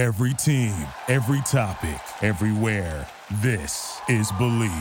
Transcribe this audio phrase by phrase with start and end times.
[0.00, 0.74] Every team,
[1.08, 3.06] every topic, everywhere.
[3.42, 4.72] This is Believe.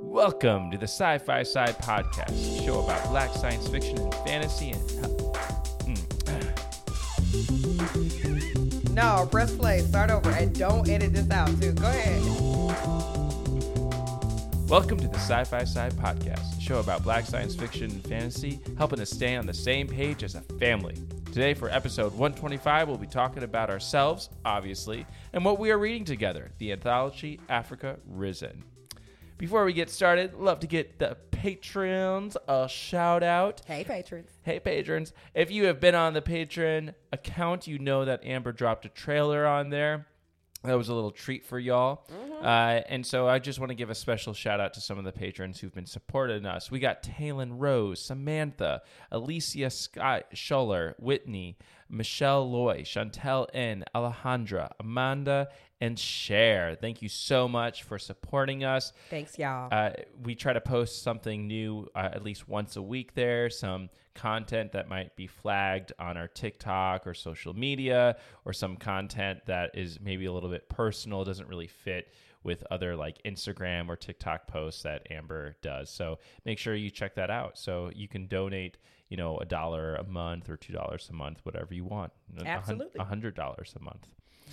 [0.00, 4.70] Welcome to the Sci Fi Sigh Podcast, a show about black science fiction and fantasy
[4.70, 4.80] and.
[8.94, 11.72] No, press play, start over, and don't edit this out too.
[11.72, 13.27] Go ahead.
[14.68, 18.60] Welcome to the Sci Fi Sigh Podcast, a show about black science fiction and fantasy,
[18.76, 20.94] helping us stay on the same page as a family.
[21.32, 26.04] Today, for episode 125, we'll be talking about ourselves, obviously, and what we are reading
[26.04, 28.62] together the anthology Africa Risen.
[29.38, 33.62] Before we get started, love to get the patrons a shout out.
[33.64, 34.32] Hey, patrons.
[34.42, 35.14] Hey, patrons.
[35.32, 39.46] If you have been on the Patreon account, you know that Amber dropped a trailer
[39.46, 40.08] on there.
[40.64, 42.04] That was a little treat for y'all.
[42.42, 45.04] Uh, and so I just want to give a special shout out to some of
[45.04, 46.70] the patrons who've been supporting us.
[46.70, 51.56] We got Talon Rose, Samantha, Alicia Scott Schuller, Whitney,
[51.88, 55.48] Michelle Loy, Chantel N, Alejandra, Amanda,
[55.80, 56.76] and share.
[56.80, 58.92] Thank you so much for supporting us.
[59.10, 59.68] Thanks, y'all.
[59.70, 59.90] Uh,
[60.22, 64.72] we try to post something new uh, at least once a week there, some content
[64.72, 70.00] that might be flagged on our TikTok or social media, or some content that is
[70.00, 72.12] maybe a little bit personal, doesn't really fit
[72.42, 75.90] with other like Instagram or TikTok posts that Amber does.
[75.90, 77.58] So make sure you check that out.
[77.58, 81.40] So you can donate, you know, a dollar a month or two dollars a month,
[81.44, 82.12] whatever you want.
[82.44, 83.00] Absolutely.
[83.00, 84.06] a hundred dollars a month.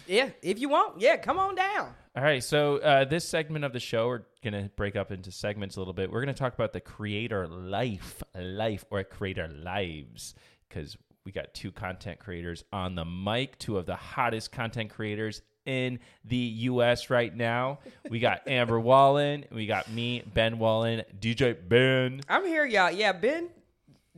[0.07, 1.93] Yeah, if you want, yeah, come on down.
[2.15, 5.75] All right, so uh, this segment of the show, we're gonna break up into segments
[5.75, 6.09] a little bit.
[6.11, 10.33] We're gonna talk about the creator life, life or creator lives,
[10.69, 15.41] because we got two content creators on the mic, two of the hottest content creators
[15.65, 17.09] in the U.S.
[17.09, 17.79] right now.
[18.09, 22.21] We got Amber Wallen, we got me, Ben Wallen, DJ Ben.
[22.29, 22.91] I'm here, y'all.
[22.91, 23.49] Yeah, Ben,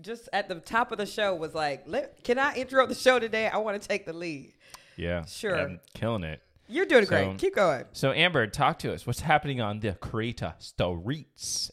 [0.02, 3.18] just at the top of the show was like, Let, "Can I intro the show
[3.18, 3.48] today?
[3.48, 4.54] I want to take the lead."
[4.98, 5.56] Yeah, Sure.
[5.58, 6.42] I'm killing it.
[6.68, 7.38] You're doing So- great.
[7.38, 7.86] Keep going.
[7.94, 9.08] So Amber, talk to us.
[9.08, 11.72] What's happening on the creator streets?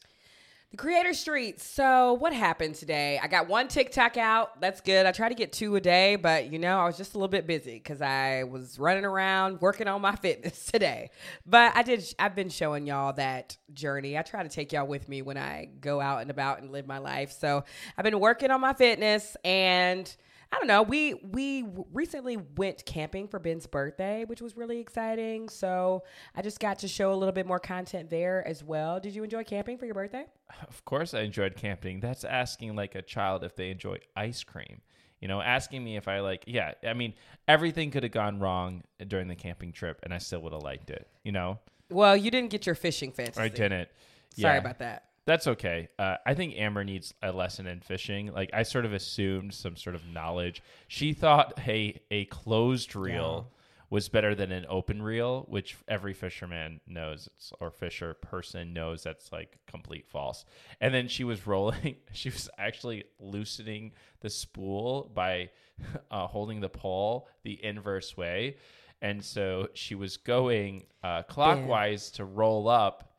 [0.70, 1.64] The Creator Streets.
[1.64, 3.20] So, what happened today?
[3.22, 4.60] I got one TikTok out.
[4.60, 5.06] That's good.
[5.06, 7.28] I try to get two a day, but you know, I was just a little
[7.28, 11.10] bit busy because I was running around working on my fitness today.
[11.46, 12.04] But I did.
[12.18, 14.18] I've been showing y'all that journey.
[14.18, 16.88] I try to take y'all with me when I go out and about and live
[16.88, 17.30] my life.
[17.30, 17.62] So,
[17.96, 20.12] I've been working on my fitness and.
[20.54, 20.82] I don't know.
[20.82, 25.48] We we recently went camping for Ben's birthday, which was really exciting.
[25.48, 26.04] So
[26.36, 29.00] I just got to show a little bit more content there as well.
[29.00, 30.26] Did you enjoy camping for your birthday?
[30.68, 31.98] Of course, I enjoyed camping.
[31.98, 34.80] That's asking like a child if they enjoy ice cream.
[35.20, 37.14] You know, asking me if I like, yeah, I mean,
[37.48, 40.90] everything could have gone wrong during the camping trip and I still would have liked
[40.90, 41.58] it, you know?
[41.90, 43.40] Well, you didn't get your fishing fantasy.
[43.40, 43.88] I didn't.
[44.36, 45.04] Sorry Yeah, about that.
[45.26, 45.88] That's okay.
[45.98, 48.32] Uh, I think Amber needs a lesson in fishing.
[48.32, 50.62] Like, I sort of assumed some sort of knowledge.
[50.86, 53.50] She thought a, a closed reel
[53.90, 59.04] was better than an open reel, which every fisherman knows it's, or fisher person knows
[59.04, 60.44] that's like complete false.
[60.80, 65.50] And then she was rolling, she was actually loosening the spool by
[66.10, 68.56] uh, holding the pole the inverse way.
[69.00, 73.14] And so she was going uh, clockwise to roll up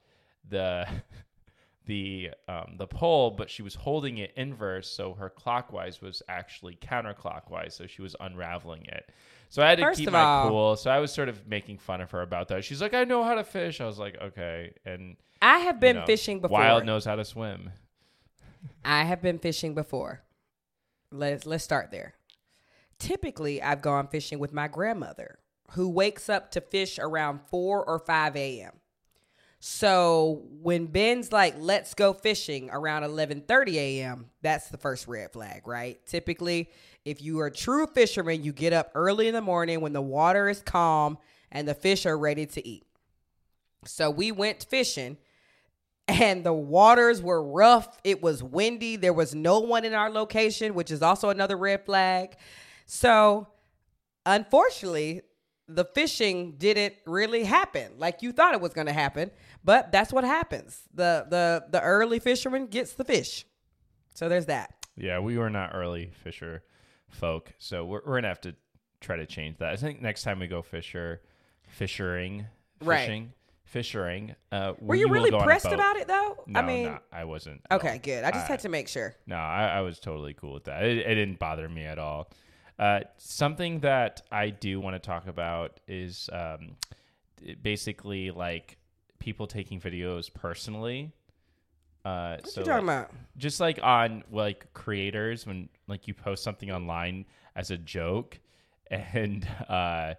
[0.50, 0.88] the
[1.86, 6.76] the um, the pole, but she was holding it inverse, so her clockwise was actually
[6.76, 9.10] counterclockwise, so she was unraveling it.
[9.50, 10.76] So I had to First keep my all- cool.
[10.76, 12.64] So I was sort of making fun of her about that.
[12.64, 15.82] She's like, "I know how to fish." I was like, "Okay," and I have you
[15.82, 16.60] been know, fishing before.
[16.60, 17.72] Wild knows how to swim.
[18.84, 20.22] I have been fishing before.
[21.12, 22.16] Let's let's start there.
[23.00, 25.40] Typically, I've gone fishing with my grandmother,
[25.72, 28.80] who wakes up to fish around four or five a.m.
[29.68, 35.32] So when Ben's like, "Let's go fishing" around eleven thirty a.m., that's the first red
[35.32, 36.00] flag, right?
[36.06, 36.70] Typically,
[37.04, 40.04] if you are a true fisherman, you get up early in the morning when the
[40.04, 41.18] water is calm
[41.52, 42.86] and the fish are ready to eat.
[43.86, 45.18] So we went fishing
[46.08, 47.98] and the waters were rough.
[48.04, 48.98] It was windy.
[48.98, 52.36] There was no one in our location, which is also another red flag.
[52.86, 53.48] So,
[54.28, 55.24] unfortunately,
[55.68, 59.32] the fishing didn't really happen like you thought it was going to happen,
[59.64, 60.84] but that's what happens.
[60.94, 63.46] The the the early fisherman gets the fish.
[64.14, 64.74] So there's that.
[64.96, 66.64] Yeah, we were not early fisher
[67.10, 68.56] folk, so we're, we're gonna have to
[69.02, 69.72] try to change that.
[69.72, 71.22] I think next time we go fisher,
[71.68, 72.46] fishering,
[72.82, 73.02] Right.
[73.02, 73.34] fishing,
[73.64, 74.36] fishing.
[74.52, 76.44] Uh, Were you really go on a pressed about it though?
[76.48, 77.62] No, I mean, no, I wasn't.
[77.72, 78.00] okay, all.
[78.00, 78.24] good.
[78.24, 79.16] I just I- had to make sure.
[79.28, 80.84] No, I, I was totally cool with that.
[80.84, 82.30] It, it didn't bother me at all.
[82.78, 86.76] Uh, something that I do want to talk about is um,
[87.62, 88.78] basically like
[89.20, 91.12] people taking videos personally
[92.04, 93.12] Uh, What so you talking like, about?
[93.38, 97.26] just like on like creators when like you post something online
[97.56, 98.40] as a joke
[98.92, 100.14] and uh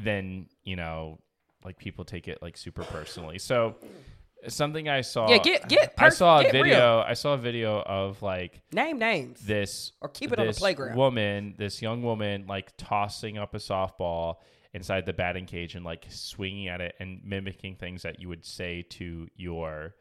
[0.00, 1.18] then you know
[1.64, 3.76] like people take it like super personally so
[4.48, 6.64] something i saw Yeah, get- get i saw a get real.
[6.64, 9.40] video i saw a video of like Name names.
[9.40, 10.96] this Or keep it on the playground.
[10.96, 14.36] woman this young woman like tossing up a softball
[14.74, 18.44] inside the batting cage and like swinging at it and mimicking things that you would
[18.44, 19.94] say to your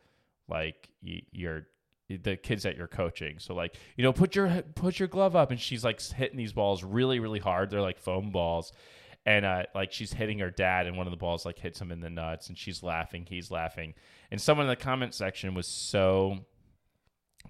[0.47, 1.67] like y- your
[2.09, 5.49] the kids that you're coaching so like you know put your put your glove up
[5.51, 8.73] and she's like hitting these balls really really hard they're like foam balls
[9.25, 11.91] and uh, like she's hitting her dad and one of the balls like hits him
[11.91, 13.93] in the nuts and she's laughing he's laughing
[14.31, 16.39] and someone in the comment section was so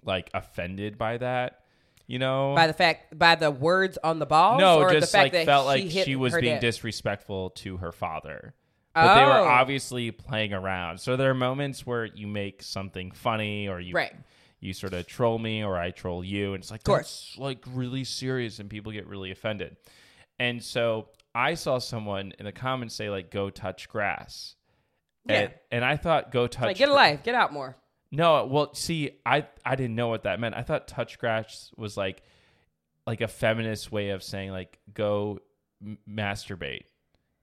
[0.04, 1.60] like offended by that
[2.08, 4.58] you know by the fact by the words on the ball.
[4.60, 6.60] no or just the fact like felt like she was being dad?
[6.62, 8.54] disrespectful to her father
[8.94, 9.46] but they were Oh.
[9.48, 14.14] obviously playing around so there are moments where you make something funny or you Right.
[14.60, 18.04] you sort of troll me or I troll you and it's like that's like really
[18.04, 19.78] serious and people get really offended.
[20.40, 24.56] And so I saw someone in the comments say like go touch grass.
[25.28, 25.58] And, Yeah.
[25.72, 27.78] and I thought go touch Like get a gra- life, get out more.
[28.12, 30.56] No, well see I I didn't know what that meant.
[30.56, 32.22] I thought touch grass was like
[33.08, 35.40] like a feminist way of saying like go
[35.82, 36.84] m- masturbate.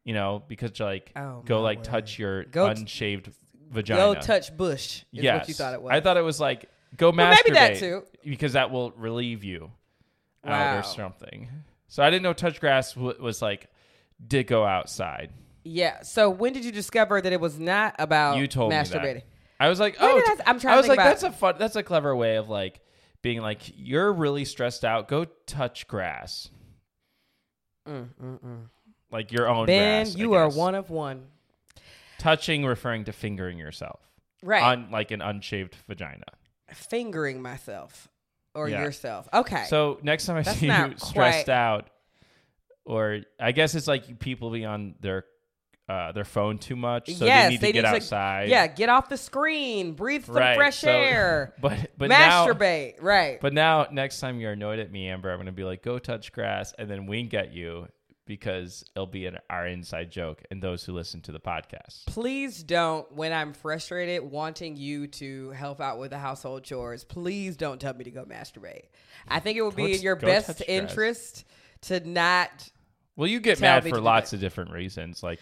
[0.05, 1.85] You know, because like Oh, go like word.
[1.85, 3.33] touch your Go t- unshaved
[3.71, 4.01] vagina.
[4.01, 5.05] Go touch bush.
[5.13, 5.91] What you thought it was.
[5.93, 7.39] I thought it was like go Well, masturbate.
[7.47, 8.05] maybe that too.
[8.25, 9.71] Because that will relieve you
[10.45, 11.49] out or something.
[11.89, 13.69] So I didn't know touch grass w- was like
[14.27, 15.31] did go outside.
[15.65, 16.03] Yeah.
[16.03, 19.15] So when did you discover that it was not about you told me masturbating?
[19.15, 19.25] that.
[19.61, 21.83] I was like, oh, I- I'm trying I was like, that's a fun, that's a
[21.83, 22.81] clever way of like
[23.23, 25.09] being like, you're really stressed out.
[25.09, 26.51] Go touch grass,
[29.11, 30.17] like your own Mm, Ben, grass.
[30.17, 31.27] You are one of one.
[32.19, 34.01] touching, referring to fingering yourself,
[34.43, 34.63] Right.
[34.63, 36.25] on like an unshaved vagina.
[36.73, 38.09] Fingering myself
[38.55, 38.83] or Yeah.
[38.83, 39.29] yourself.
[39.33, 39.65] Okay.
[39.69, 41.91] So next time I That's see you stressed quite- out,
[42.89, 45.25] or I guess it's like people be on their
[45.89, 48.49] uh, their phone too much, so yes, they need to get to- outside.
[48.51, 53.01] yeah, get off the screen, breathe some Right, fresh so- air, but but now masturbate.
[53.03, 53.41] right.
[53.41, 55.99] But now, next time you're annoyed at me, Amber, I'm going to be like, go
[55.99, 57.89] touch grass and then wink at you
[58.27, 62.05] because it'll be an, our inside joke and those who listen to the podcast.
[62.05, 67.57] please don't when i'm frustrated wanting you to help out with the household chores please
[67.57, 68.85] don't tell me to go masturbate
[69.29, 71.47] i think it would be in your best interest
[71.81, 72.71] to not
[73.19, 75.23] Well, you get mad for lots of different reasons.
[75.23, 75.41] Like,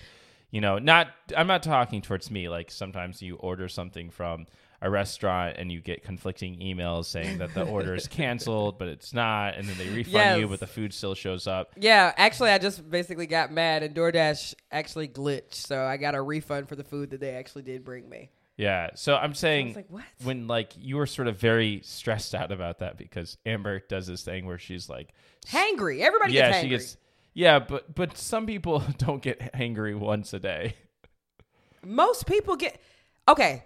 [0.51, 2.49] you know, not, I'm not talking towards me.
[2.49, 4.47] Like, sometimes you order something from
[4.83, 9.13] a restaurant and you get conflicting emails saying that the order is canceled, but it's
[9.15, 9.57] not.
[9.57, 11.73] And then they refund you, but the food still shows up.
[11.77, 16.21] yeah actually i just basically got mad and doordash actually glitched so i got a
[16.21, 18.91] refund for the food that they actually did bring me Yeah.
[18.95, 20.05] So I'm saying like, what?
[20.25, 24.23] when like you were sort of very stressed out about that because Amber does this
[24.23, 25.09] thing where she's like
[25.47, 26.97] hangry everybody Yeah, gets she hangry gets
[27.37, 30.75] Yeah, but but some people don't get angry once a day.
[31.85, 32.81] most people get
[33.29, 33.63] okay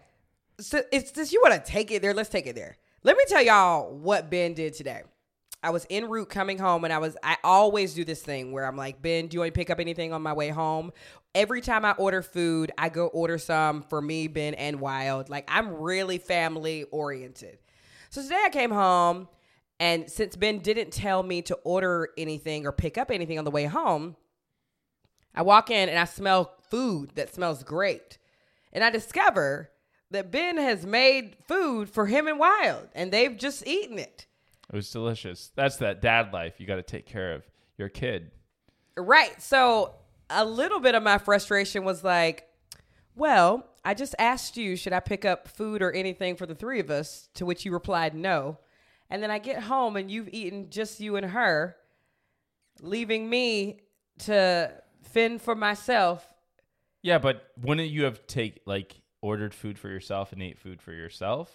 [0.58, 2.76] so it's this you want to take it there let's take it there.
[3.04, 5.02] Let me tell y'all what ben did today.
[5.62, 8.66] I was en route coming home and i was i always do this thing where
[8.66, 10.90] i'm like ben do you want to pick up anything on my way home?
[11.32, 15.30] Every time i order food i go order some for me ben and wild.
[15.30, 17.58] Like i'm really family oriented
[18.10, 19.28] so today i came home
[19.80, 23.50] and since ben didn't tell me to order anything or pick up anything on the
[23.50, 24.14] way home
[25.34, 28.18] I walk in and I smell food that smells great.
[28.72, 29.70] And I discover
[30.10, 34.26] that Ben has made food for him and Wild, and they've just eaten it.
[34.72, 35.50] It was delicious.
[35.54, 36.54] That's that dad life.
[36.58, 37.44] You got to take care of
[37.76, 38.30] your kid.
[38.96, 39.40] Right.
[39.40, 39.94] So
[40.28, 42.46] a little bit of my frustration was like,
[43.16, 46.80] well, I just asked you, should I pick up food or anything for the three
[46.80, 47.28] of us?
[47.34, 48.58] To which you replied, no.
[49.10, 51.76] And then I get home and you've eaten just you and her,
[52.80, 53.80] leaving me
[54.20, 56.24] to fend for myself
[57.02, 60.92] Yeah, but wouldn't you have take like ordered food for yourself and ate food for
[60.92, 61.50] yourself?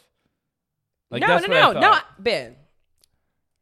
[1.12, 2.00] Like no, that's no, what no, I no.
[2.19, 2.55] Ben.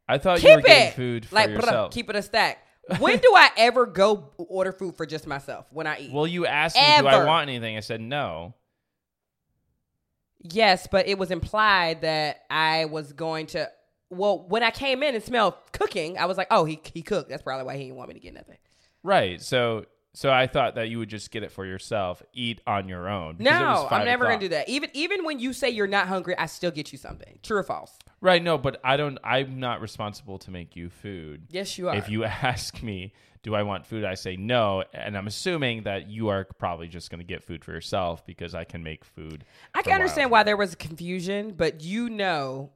[0.08, 1.92] I thought you were Keep getting food for like, yourself.
[1.92, 2.58] keep it a stack.
[2.98, 6.12] When do I ever go order food for just myself when I eat?
[6.12, 7.76] well, you asked me, do I want anything?
[7.78, 8.54] I said no.
[10.42, 13.70] yes, but it was implied that I was going to.
[14.16, 17.28] Well, when I came in and smelled cooking, I was like, "Oh, he he cooked.
[17.30, 18.58] That's probably why he didn't want me to get nothing."
[19.02, 19.40] Right.
[19.42, 23.08] So So I thought that you would just get it for yourself, eat on your
[23.08, 23.36] own.
[23.36, 24.68] because it was No, I'm never gonna do that.
[24.68, 27.38] Even even when you say you're not hungry, I still get you something.
[27.42, 27.98] True or false?
[28.20, 28.42] Right?
[28.42, 29.18] No, but I don't.
[29.24, 31.48] I'm not responsible to make you food.
[31.50, 31.96] Yes, you are.
[31.96, 34.04] If you ask me, do I want food?
[34.04, 37.64] I say no, and I'm assuming that you are probably just going to get food
[37.64, 39.44] for yourself because I can make food.
[39.74, 42.70] I can understand why there was confusion, but you know,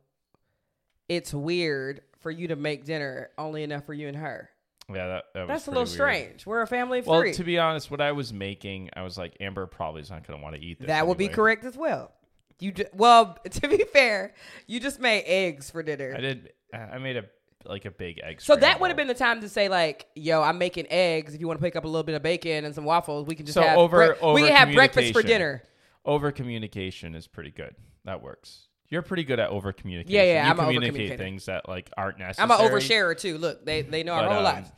[1.09, 4.51] it's weird for you to make dinner only enough for you and her.
[4.93, 5.89] Yeah, that, that That's a little weird.
[5.93, 6.47] strange.
[6.47, 7.33] We're a family of Well, three.
[7.35, 10.39] to be honest, what I was making, I was like, Amber probably is not going
[10.39, 10.87] to want to eat this.
[10.89, 12.13] that would be correct as well.
[12.59, 14.35] You ju- well, to be fair,
[14.67, 16.15] you just made eggs for dinner.
[16.17, 16.53] I did.
[16.73, 17.25] I made a
[17.65, 18.41] like a big egg.
[18.41, 21.35] So that would have been the time to say like, "Yo, I'm making eggs.
[21.35, 23.35] If you want to pick up a little bit of bacon and some waffles, we
[23.35, 25.63] can just So have over- bre- we can have breakfast for dinner."
[26.05, 27.75] over communication is pretty good.
[28.07, 28.68] That works.
[28.91, 30.15] You're pretty good at over communication.
[30.15, 32.51] Yeah, yeah, You I'm communicate things that like aren't necessary.
[32.51, 33.37] I'm an oversharer too.
[33.39, 34.73] Look, they they know our whole um, lives.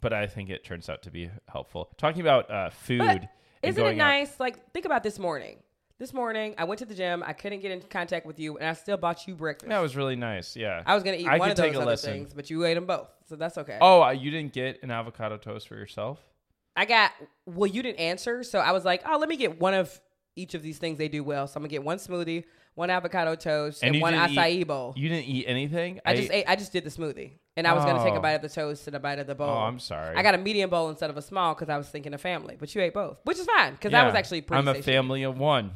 [0.00, 1.88] But I think it turns out to be helpful.
[1.96, 2.98] Talking about uh, food.
[2.98, 3.28] But
[3.62, 4.40] isn't it going out- nice?
[4.40, 5.58] Like, think about this morning.
[5.98, 7.22] This morning, I went to the gym.
[7.24, 9.68] I couldn't get in contact with you, and I still bought you breakfast.
[9.68, 10.56] That was really nice.
[10.56, 10.82] Yeah.
[10.84, 12.12] I was gonna eat I one of those other listen.
[12.12, 13.78] things, but you ate them both, so that's okay.
[13.80, 16.18] Oh, uh, you didn't get an avocado toast for yourself?
[16.74, 17.12] I got
[17.46, 17.68] well.
[17.70, 20.00] You didn't answer, so I was like, "Oh, let me get one of
[20.34, 23.34] each of these things they do well." So I'm gonna get one smoothie, one avocado
[23.34, 24.94] toast, and, you one acai eat- bowl.
[24.96, 26.00] You didn't eat anything?
[26.06, 26.44] I just ate.
[26.48, 28.20] I just did the smoothie, and I was gonna take a Oh.
[28.20, 29.48] bite of the toast and a bite of the bowl.
[29.50, 30.16] Oh, I'm sorry.
[30.16, 32.56] I got a medium bowl instead of a small because I was thinking of family,
[32.58, 34.58] but you ate both, which is fine because I was actually pretty.
[34.60, 35.72] I'm a family of one.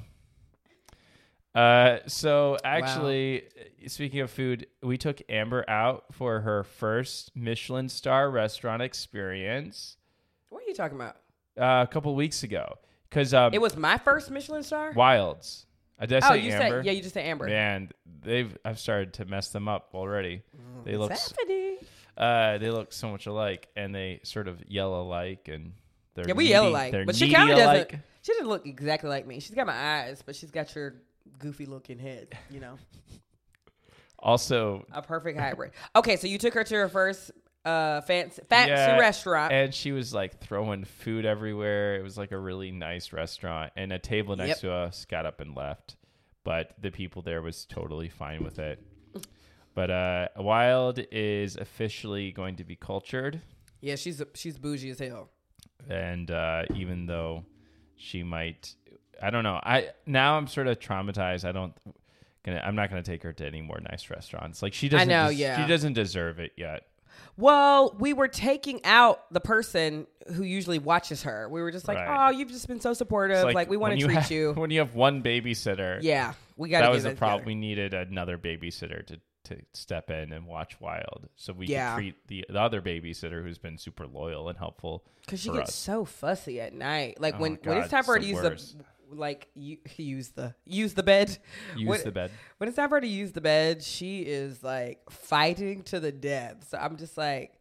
[1.55, 7.89] Uh, so actually, uh, speaking of food, we took Amber out for her first Michelin
[7.89, 9.97] star restaurant experience
[10.51, 11.17] What are you talking about?
[11.59, 12.77] uh, a couple weeks ago.
[13.09, 14.93] Because um, It was my first Michelin star.
[14.93, 15.66] Wilds.
[15.99, 16.79] I did I oh, say you Amber.
[16.81, 16.93] said yeah.
[16.93, 17.47] You just said Amber.
[17.47, 17.91] Man,
[18.23, 20.43] they've I've started to mess them up already.
[20.85, 21.79] They look s- Stephanie.
[22.17, 25.73] uh, they look so much alike, and they sort of yell alike, and
[26.15, 27.75] they're Yeah, we yell needy- alike, they're but she needy kind of doesn't.
[27.75, 27.99] alike.
[28.23, 29.41] She doesn't look exactly like me.
[29.41, 29.73] She's got my
[30.03, 30.95] eyes, but she's got your
[31.39, 32.29] goofy looking head.
[32.51, 32.77] You know,
[34.19, 35.73] Also, a perfect hybrid.
[35.95, 37.31] Okay, so you took her to her first
[37.67, 39.53] uh fancy fancy Yeah, restaurant.
[39.53, 41.97] and she was like throwing food everywhere.
[41.97, 44.59] It was like a really nice restaurant, and a table next Yep.
[44.61, 45.97] to us got up and left,
[46.45, 48.83] but the people there was totally fine with it.
[49.75, 53.43] But uh, Wild is officially going to be cultured,
[53.83, 55.29] yeah, she's she's bougie as hell.
[55.89, 57.45] and uh, even though
[57.97, 58.75] she might,
[59.23, 59.61] I don't know.
[59.63, 61.45] I now I'm sort of traumatized.
[61.45, 61.75] I don't.
[62.45, 64.63] Gonna, I'm not gonna take her to any more nice restaurants.
[64.63, 65.11] Like she doesn't.
[65.11, 65.61] I know, des- yeah.
[65.61, 66.85] She doesn't deserve it yet.
[67.37, 71.49] Well, we were taking out the person who usually watches her.
[71.49, 72.29] We were just like, Right.
[72.29, 73.45] oh, you've just been so supportive.
[73.47, 74.53] It's Like, we want when to treat have- you.
[74.57, 75.99] when you have one babysitter.
[76.03, 77.45] Yeah, we got to that was it problem.
[77.47, 81.91] We needed another babysitter to, to step in and watch Wild, so we Yeah.
[81.95, 85.05] could treat the, the other babysitter who's been super loyal and helpful.
[85.29, 85.75] Cause she for gets us.
[85.75, 87.21] so fussy at night.
[87.21, 88.77] Like Oh, when when God, it's time for her it's to use the the worst.
[89.11, 91.37] Like you, use the use the bed.
[91.77, 92.31] Use When- the bed.
[92.59, 96.13] When it's time for her to use the bed, she is like fighting to the
[96.13, 96.67] death.
[96.71, 97.59] So I'm just like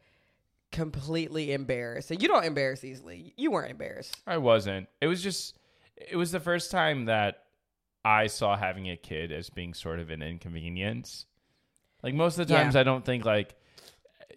[0.71, 2.11] completely embarrassed.
[2.11, 3.33] And you don't embarrass easily.
[3.37, 4.15] You weren't embarrassed.
[4.27, 4.87] I wasn't.
[5.01, 5.57] It was just.
[5.97, 7.43] It was the first time that
[8.03, 11.25] I saw having a kid as being sort of an inconvenience.
[12.03, 12.63] Like most of the Yeah.
[12.63, 13.55] times, I don't think like,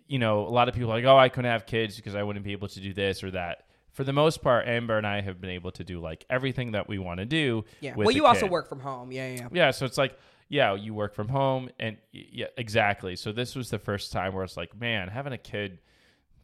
[0.07, 2.23] you know, a lot of people are like, oh, I couldn't have kids because I
[2.23, 3.65] wouldn't be able to do this or that.
[3.99, 6.88] For the most part, Amber and I have been able to do like everything that
[6.88, 7.64] we want to do.
[7.81, 7.95] Yeah.
[7.97, 8.52] well, you also kid.
[8.52, 9.11] work from home.
[9.11, 9.49] Yeah, yeah.
[9.50, 10.17] Yeah, so it's like,
[10.49, 13.17] yeah, you work from home, and yeah, exactly.
[13.17, 15.81] So this was the first time where it's like, man, having a kid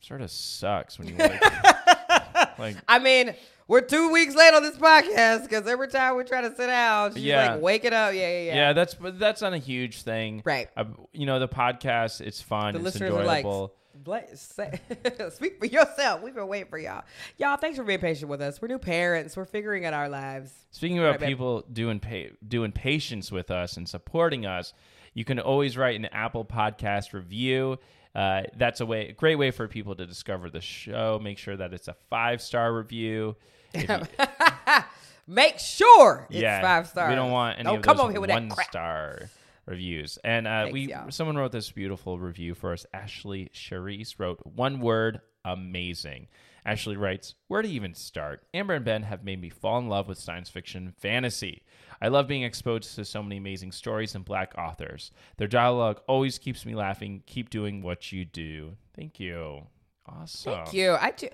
[0.00, 1.40] sort of sucks when you like,
[2.58, 3.36] like I mean,
[3.68, 7.14] we're two weeks late on this podcast because every time we try to sit down,
[7.14, 7.52] she's Yeah.
[7.52, 8.54] like, "Wake it up!" Yeah, yeah, yeah.
[8.56, 10.70] yeah, that's that's not a huge thing, Right.
[10.76, 13.68] Uh, you know, the podcast, it's fun, The it's listeners are like, enjoyable.
[13.68, 13.80] "Bla- say-
[15.30, 16.22] speak for yourself.
[16.22, 17.04] We've been waiting for y'all.
[17.38, 18.60] Y'all, thanks for being patient with us.
[18.60, 19.36] We're new parents.
[19.36, 20.52] We're figuring out our lives.
[20.70, 21.28] Speaking about Right, babe.
[21.28, 24.72] people doing pa- doing patience with us and supporting us,
[25.14, 27.78] you can always write an Apple Podcast review.
[28.14, 31.18] Uh, that's a way, a great way for people to discover the show.
[31.22, 33.36] Make sure that it's a five star review.
[33.74, 33.86] You-
[35.26, 37.08] Make sure it's yeah, five stars.
[37.08, 38.68] We don't want any Don't come over here with one that crap.
[38.70, 39.30] star
[39.66, 40.18] reviews.
[40.24, 41.10] And uh, Thanks, we y'all.
[41.10, 42.86] someone wrote this beautiful review for us.
[42.92, 46.28] Ashley Charisse wrote one word: amazing.
[46.66, 48.42] Ashley writes, Where to even start?
[48.54, 51.62] Amber and Ben have made me fall in love with science fiction fantasy.
[52.00, 55.10] I love being exposed to so many amazing stories and black authors.
[55.36, 57.22] Their dialogue always keeps me laughing.
[57.26, 58.76] Keep doing what you do.
[58.96, 59.66] Thank you.
[60.06, 60.54] Awesome.
[60.54, 60.92] Thank you.
[60.92, 61.28] I do.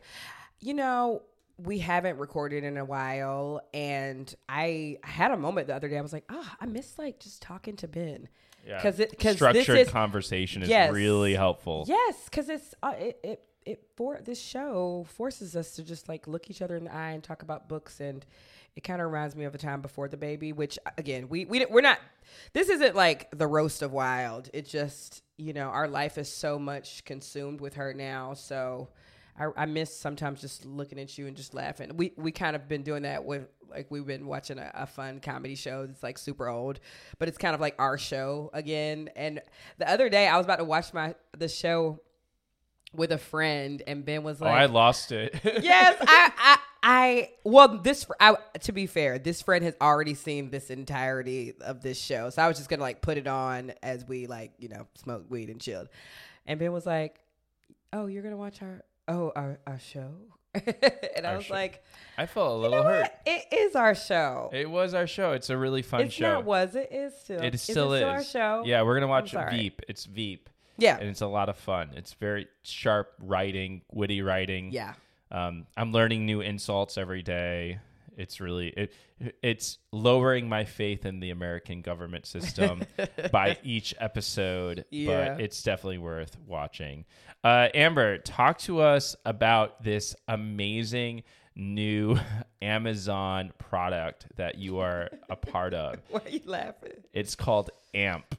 [0.58, 1.22] You know,
[1.64, 5.98] we haven't recorded in a while, and I had a moment the other day.
[5.98, 8.28] I was like, ah, I miss like just talking to Ben.
[8.66, 8.82] Yeah.
[8.82, 11.84] 'Cause it- 'cause this Structured is- conversation is really helpful.
[11.88, 16.26] Yes, because it's uh, it, it it for this show forces us to just like
[16.26, 18.24] look each other in the eye and talk about books and
[18.74, 21.66] it kind of reminds me of the time before the baby which again we, we
[21.66, 21.98] we're not
[22.54, 26.58] this isn't like the roast of wild it just you know our life is so
[26.58, 28.88] much consumed with her now so
[29.40, 31.90] I, I miss sometimes just looking at you and just laughing.
[31.96, 35.20] We we kind of been doing that with like we've been watching a, a fun
[35.20, 36.80] comedy show that's like super old,
[37.18, 39.08] but it's kind of like our show again.
[39.16, 39.40] And
[39.78, 42.00] the other day I was about to watch my the show
[42.92, 45.34] with a friend, and Ben was oh, like, I lost it.
[45.44, 50.50] yes, I, I, I, well, this, I, to be fair, this friend has already seen
[50.50, 52.30] this entirety of this show.
[52.30, 54.86] So I was just going to like put it on as we like, you know,
[54.96, 55.88] smoked weed and chilled.
[56.46, 57.20] And Ben was like,
[57.92, 60.10] oh, you're going to watch our, oh, our, our show?
[60.54, 61.54] and I was show.
[61.54, 61.84] like,
[62.18, 63.02] I felt a you little know hurt.
[63.02, 63.20] what?
[63.26, 64.50] It is our show.
[64.52, 65.32] It was our show.
[65.32, 66.34] It's a really fun it's show.
[66.34, 67.40] not was it is still.
[67.40, 68.02] it Is still is.
[68.02, 68.62] our show.
[68.66, 69.32] Yeah, we're gonna watch.
[69.50, 69.80] Veep.
[69.88, 70.98] It's Veep, Yeah.
[70.98, 71.90] and it's a lot of fun.
[71.94, 74.72] It's very sharp writing, witty writing.
[74.72, 74.94] Yeah.
[75.30, 77.78] Um, I'm learning new insults every day.
[78.20, 78.92] It's really it.
[79.42, 82.82] It's lowering my faith in the American government system
[83.32, 85.34] by each episode, Yeah.
[85.34, 87.04] but it's definitely worth watching.
[87.44, 91.22] Uh, Amber, talk to us about this amazing
[91.56, 92.16] new
[92.62, 95.96] Amazon product that you are a part of.
[96.10, 96.92] Why are you laughing?
[97.12, 98.34] It's called AMP.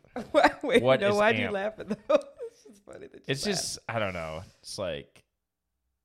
[0.63, 1.53] Wait, What no, why are you AMP?
[1.53, 2.15] laughing though?
[2.15, 3.55] it's just funny that you It's laugh.
[3.55, 4.41] just I don't know.
[4.61, 5.23] It's like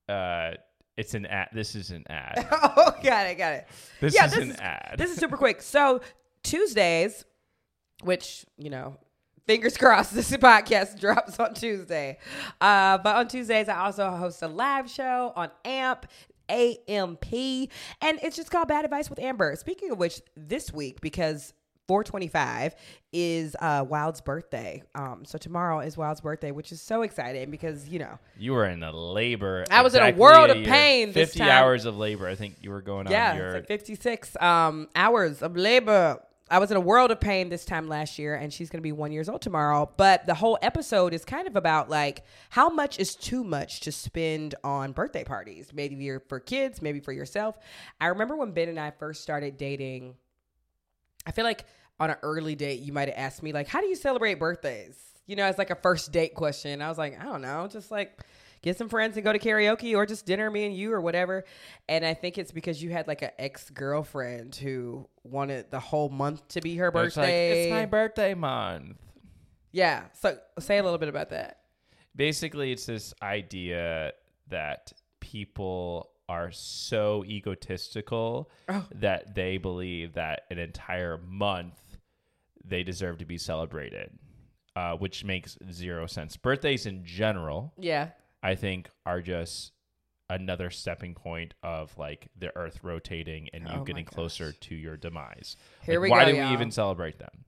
[0.09, 0.53] uh
[0.97, 1.49] it's an ad.
[1.53, 2.47] This is an ad.
[2.53, 3.69] oh, got it, got it.
[4.01, 4.95] This Yeah, is this an is- ad.
[4.99, 5.63] This is super quick.
[5.63, 6.01] So
[6.43, 7.25] Tuesdays,
[8.03, 8.97] which you know,
[9.47, 12.19] fingers crossed, this podcast drops on Tuesday.
[12.61, 16.07] Uh, but on Tuesdays, I also host a live show on AMP.
[16.49, 19.57] AMP, and it's just called Bad Advice with Amber.
[19.57, 21.53] Speaking of which, this week, because
[21.89, 22.75] 425
[23.13, 24.83] is uh, Wild's birthday.
[24.95, 28.67] Um, so tomorrow is Wild's birthday, which is so exciting because, you know, You were
[28.67, 29.65] in a labor.
[29.71, 32.27] I was in a world of pain this Fifty hours of labor.
[32.27, 33.47] I think you were going Yeah, on your.
[33.49, 36.21] it's like 56 um, hours of labor.
[36.49, 38.83] I was in a world of pain this time last year, and she's going to
[38.83, 39.91] be one years old tomorrow.
[39.97, 43.91] But the whole episode is kind of about like how much is too much to
[43.91, 45.71] spend on birthday parties.
[45.75, 47.59] Maybe you're for kids, maybe for yourself.
[48.01, 50.15] I remember when Ben and I first started dating.
[51.27, 51.65] I feel like
[51.99, 54.97] on an early date, you might have asked me like, "How do you celebrate birthdays?"
[55.27, 56.81] You know, it's like a first date question.
[56.81, 58.21] I was like, I don't know, just like
[58.63, 61.45] get some friends and go to karaoke or just dinner, me and you or whatever.
[61.89, 66.09] And I think it's because you had like an ex girlfriend who wanted the whole
[66.11, 67.63] month to be her It's like birthday.
[67.65, 68.99] it's my birthday month.
[69.73, 70.05] yeah.
[70.13, 71.59] So say a little bit about that.
[72.15, 74.13] Basically, it's this idea
[74.49, 78.85] that people are so egotistical Oh.
[78.95, 81.79] that they believe that an entire month
[82.65, 84.11] they deserve to be celebrated,
[84.75, 86.37] uh, which makes zero sense.
[86.37, 88.11] Birthdays in general, Yeah.
[88.43, 89.73] I think, are just
[90.29, 94.75] another stepping point of like the earth rotating and you Oh my getting closer to
[94.75, 95.57] your demise.
[95.85, 96.49] Here Like, we why go, do y'all.
[96.49, 97.45] we even celebrate them?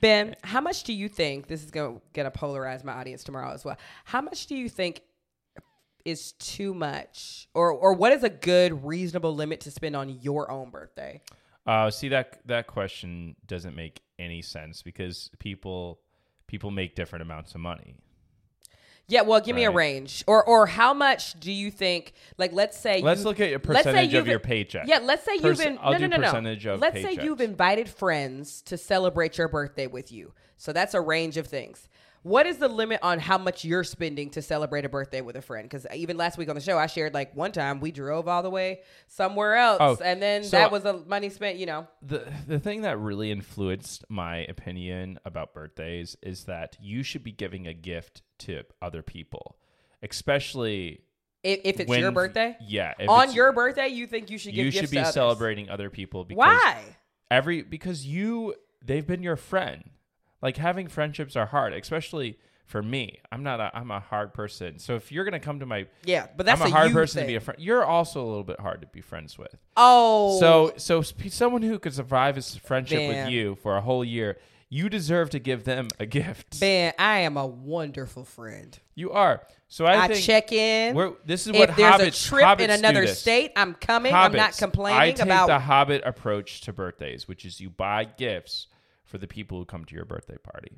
[0.00, 3.64] Ben, how much do you think this is going to polarize my audience tomorrow as
[3.64, 3.76] well?
[4.04, 5.02] How much do you think
[6.04, 10.50] is too much, or or what is a good reasonable limit to spend on your
[10.50, 11.20] own birthday?
[11.66, 16.00] Uh, see that that question doesn't make any sense because people
[16.46, 17.96] people make different amounts of money.
[19.06, 22.14] Yeah, well, give me a range, or or how much do you think?
[22.38, 24.86] Like, let's say Let's you- look at your percentage of your paycheck.
[24.88, 26.28] Yeah, let's say you've Perc- been I'll no do no no no.
[26.28, 30.32] percentage of let's say you've invited friends to celebrate your birthday with you.
[30.56, 31.86] So that's a range of things.
[32.24, 35.42] What is the limit on how much you're spending to celebrate a birthday with a
[35.42, 35.68] friend?
[35.68, 38.42] Because even last week on the show, I shared like one time we drove all
[38.42, 41.58] the way somewhere else, Oh, and then so- that was a money spent.
[41.58, 47.02] You know, the the thing that really influenced my opinion about birthdays is that you
[47.02, 49.58] should be giving a gift to other people,
[50.02, 51.02] especially
[51.42, 54.54] if, if it's when your birthday Yeah, if on your birthday, you think you should
[54.54, 56.82] give you should be celebrating other people because Why?
[57.30, 59.90] every because you they've been your friend.
[60.44, 63.18] Like having friendships are hard, especially for me.
[63.32, 64.78] I'm not a I'm a hard person.
[64.78, 67.22] So if you're gonna come to my Yeah, but that's I'm a hard you person
[67.22, 67.58] to be a friend.
[67.58, 69.56] You're also a little bit hard to be friends with.
[69.74, 73.24] Oh, So so sp- someone who could survive his friendship Man.
[73.24, 74.36] with you for a whole year,
[74.68, 76.60] you deserve to give them a gift.
[76.60, 78.78] Ben, I am a wonderful friend.
[78.94, 79.40] You are.
[79.68, 80.94] So I, I, check in.
[80.94, 83.72] we're, this is what if there's hobbits a trip in hobbits do another state, I'm
[83.72, 84.12] coming.
[84.12, 85.46] I'm not complaining I take about.
[85.46, 88.66] the Hobbit approach to birthdays, which is you buy gifts
[89.14, 90.72] for the people who come to your birthday party.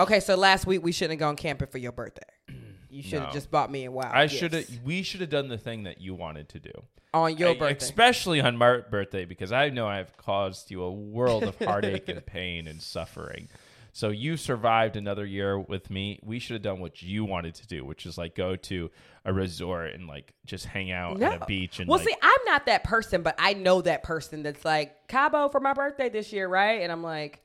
[0.00, 2.22] okay, so last week we shouldn't have gone camping for your birthday.
[2.88, 3.32] You should have No.
[3.32, 4.14] just bought me a wild.
[4.14, 4.66] I gifts should have.
[4.82, 6.70] We should have done the thing that you wanted to do
[7.12, 7.84] on your I- birthday.
[7.84, 12.24] especially on my birthday, because I know I've caused you a world of heartache and
[12.24, 13.48] pain and suffering.
[13.92, 16.20] So you survived another year with me.
[16.22, 18.90] We should have done what you wanted to do, which is like go to
[19.26, 22.40] a resort and like just hang out at a beach and well, like, see, I'm
[22.46, 26.32] not that person, but I know that person that's like Cabo for my birthday this
[26.32, 26.80] year, right?
[26.82, 27.42] And I'm like,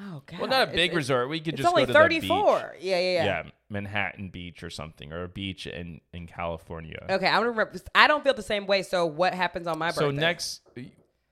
[0.00, 0.40] oh god.
[0.40, 1.28] well, not a big it's- resort.
[1.28, 2.28] We could It's just only go to the beach.
[2.28, 2.76] 34.
[2.80, 3.24] Yeah, yeah, yeah.
[3.24, 7.04] Yeah, Manhattan Beach or something, or a beach in in California.
[7.10, 7.50] Okay, I'm gonna.
[7.50, 8.82] Rep- I don't feel the same way.
[8.82, 10.00] So what happens on my birthday?
[10.00, 10.60] So next,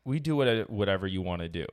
[0.05, 1.67] we do what, whatever you want to do.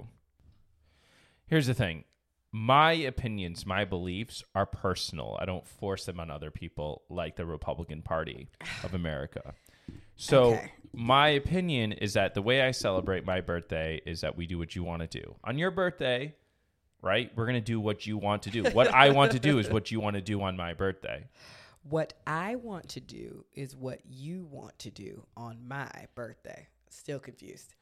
[1.47, 2.03] Here's the thing:
[2.51, 5.38] my opinions, my beliefs are personal.
[5.39, 8.47] I don't force them on other people like the Republican Party
[8.84, 9.53] of America.
[10.15, 10.71] So Okay.
[10.93, 14.75] my opinion is that the way I celebrate my birthday is that we do what
[14.75, 15.36] you want to do.
[15.43, 16.36] On your birthday,
[17.03, 17.31] right?
[17.35, 18.63] We're gonna do what you want to do.
[18.63, 21.27] What I want to do is what you want to do on my birthday.
[21.83, 26.67] What I want to do is what you want to do on my birthday.
[26.89, 27.75] Still confused.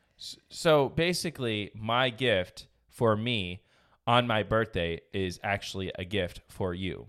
[0.49, 3.62] So basically, my gift for me
[4.07, 7.05] on my birthday is actually a gift for you.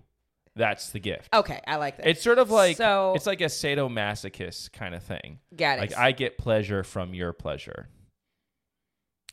[0.55, 1.35] That's the gift.
[1.35, 2.07] Okay, I like that.
[2.07, 5.39] It's sort of like So- it's like a sadomasochist kind of thing.
[5.57, 5.81] Got it.
[5.81, 7.89] Like I get pleasure from your pleasure.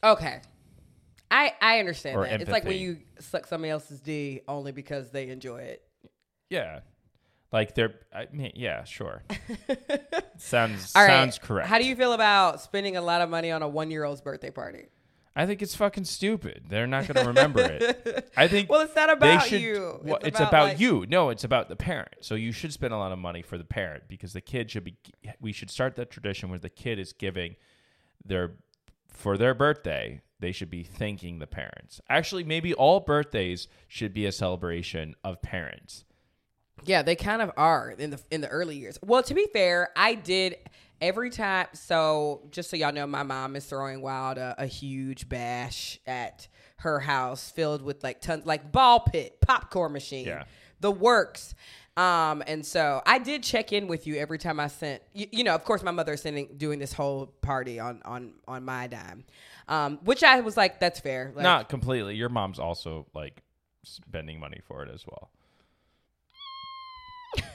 [0.02, 0.40] okay.
[1.32, 2.42] I I understand Or that.
[2.42, 5.84] It's like when you suck somebody else's D only because they enjoy it.
[6.50, 6.80] Yeah.
[7.52, 9.24] Like they're I mean, yeah, sure.
[10.38, 11.10] sounds All right.
[11.10, 11.68] sounds correct.
[11.68, 14.22] How do you feel about spending a lot of money on a one year old's
[14.22, 14.86] birthday party?
[15.36, 16.66] I think it's fucking stupid.
[16.68, 18.30] They're not going to remember it.
[18.36, 20.00] I think Well, it's not about should, you.
[20.04, 21.06] Well, It's it's, about, about, like- you.
[21.08, 22.10] No, it's about the parent.
[22.22, 24.84] So you should spend a lot of money for the parent because the kid should
[24.84, 24.98] be.
[25.40, 27.56] We should start that tradition where the kid is giving
[28.26, 28.54] their
[29.20, 30.22] for their birthday.
[30.40, 32.00] They should be thanking the parents.
[32.10, 36.06] Actually, maybe all birthdays should be a celebration of parents.
[36.86, 38.98] Yeah, they kind of are in the in the early years.
[39.04, 40.56] Well, to be fair, I did
[41.02, 41.68] every time.
[41.74, 46.48] So just so y'all know, my mom is throwing wild a, a huge bash at
[46.78, 50.44] her house filled with like tons, like ball pit, popcorn machine, Yeah.
[50.80, 51.56] The works.
[51.98, 55.02] Um, and so I did check in with you every time I sent.
[55.14, 58.34] You, you know, of course, my mother is sending doing this whole party on on
[58.48, 59.26] on my dime,
[59.68, 61.34] um, which I was like, that's fair.
[61.36, 62.16] Like, Not completely.
[62.16, 63.42] Your mom's also like
[63.84, 65.30] spending money for it as well.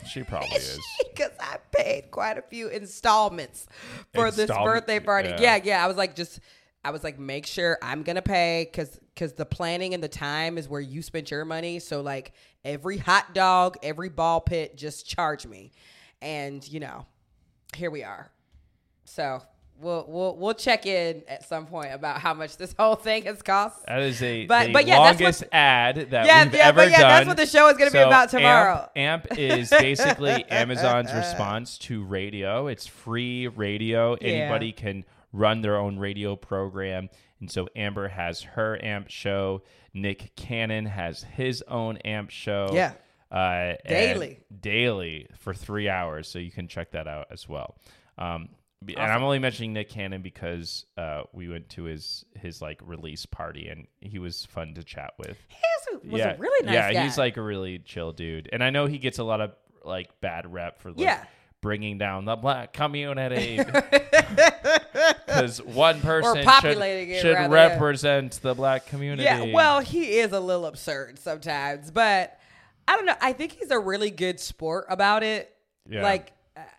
[0.07, 0.79] She probably is.
[1.11, 3.67] because I paid quite a few installments
[4.13, 5.31] for this birthday party.
[5.31, 5.41] yeah.
[5.41, 5.61] Yeah.
[5.65, 6.41] yeah, I was like, just
[6.85, 10.59] I was like, make sure I'm gonna pay because because the planning and the time
[10.59, 11.79] is where you spent your money.
[11.79, 12.33] So like
[12.65, 15.73] every hot dog, every ball pit, just charge me,
[16.21, 17.07] and you know,
[17.75, 18.31] here we are.
[19.05, 19.43] So.
[19.81, 23.43] We'll, we'll we'll check in at some point about how much this whole thing has
[23.43, 23.85] cost.
[23.87, 26.77] That is a But- but yeah, that's what- longest ad that Yeah, we've yeah, ever
[26.77, 27.09] but yeah, done.
[27.11, 28.89] that's what the show is gonna be about tomorrow.
[28.95, 32.69] AMP, AMP is basically Amazon's response to radio.
[32.69, 34.13] It's free radio.
[34.21, 34.29] Yeah.
[34.29, 37.09] Anybody can run their own radio program.
[37.41, 39.63] And so Amber has her AMP show.
[39.93, 42.69] Nick Cannon has his own AMP show.
[42.73, 42.93] Yeah.
[43.31, 44.39] Uh, Daily.
[44.61, 46.29] daily for three hours.
[46.29, 47.77] So you can check that out as well.
[48.17, 48.51] Um,
[48.85, 52.81] be- And I'm only mentioning Nick Cannon because uh, we went to his his like
[52.85, 55.37] release party and he was fun to chat with.
[56.03, 57.03] He was a really nice yeah, guy.
[57.03, 59.53] he's like a really chill dude, and I know he gets a lot of
[59.85, 61.25] like bad rep for like Yeah.
[61.63, 63.57] bringing down the black community
[65.35, 69.25] because one person should, populating it, should rather, represent the black community.
[69.25, 72.39] Yeah, well, he is a little absurd sometimes, but
[72.89, 73.17] I don't know.
[73.21, 75.55] I think he's a really good sport about it.
[75.89, 76.03] Yeah.
[76.03, 76.33] Like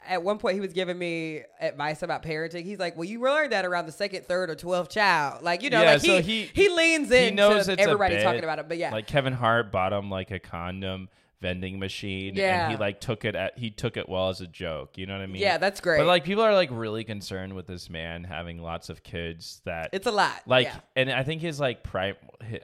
[0.07, 2.63] at one point, he was giving me advice about parenting.
[2.63, 5.69] He's like, "Well, you learned that around the second, third, or twelfth child." Like you
[5.69, 7.21] know, Yeah, like he, so he he- leans in.
[7.21, 8.67] he into knows it's a everybody bit, talking about it.
[8.69, 11.09] But yeah, like Kevin Hart bought him like a condom
[11.41, 12.63] vending machine, Yeah.
[12.65, 14.97] and he like took it at he took it well as a joke.
[14.97, 15.41] You know what I mean?
[15.41, 15.97] yeah, that's great.
[15.99, 19.89] But like people are like really concerned with this man having lots of kids that
[19.93, 20.41] it's a lot.
[20.47, 20.79] like yeah.
[20.95, 22.15] and I think his like prime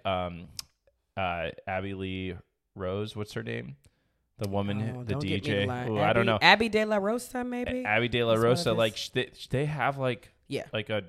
[0.06, 0.48] um
[1.18, 2.36] uh Abby Lee
[2.76, 3.76] Rose, what's her name?
[4.38, 5.62] The woman, Oh, the don't get me DJ.
[5.64, 5.88] to lie.
[5.88, 6.40] Ooh, I don't know.
[6.42, 7.86] Abby De La Rosa, maybe.
[7.86, 11.04] Abby De La Rosa, like they, they have like yeah, like a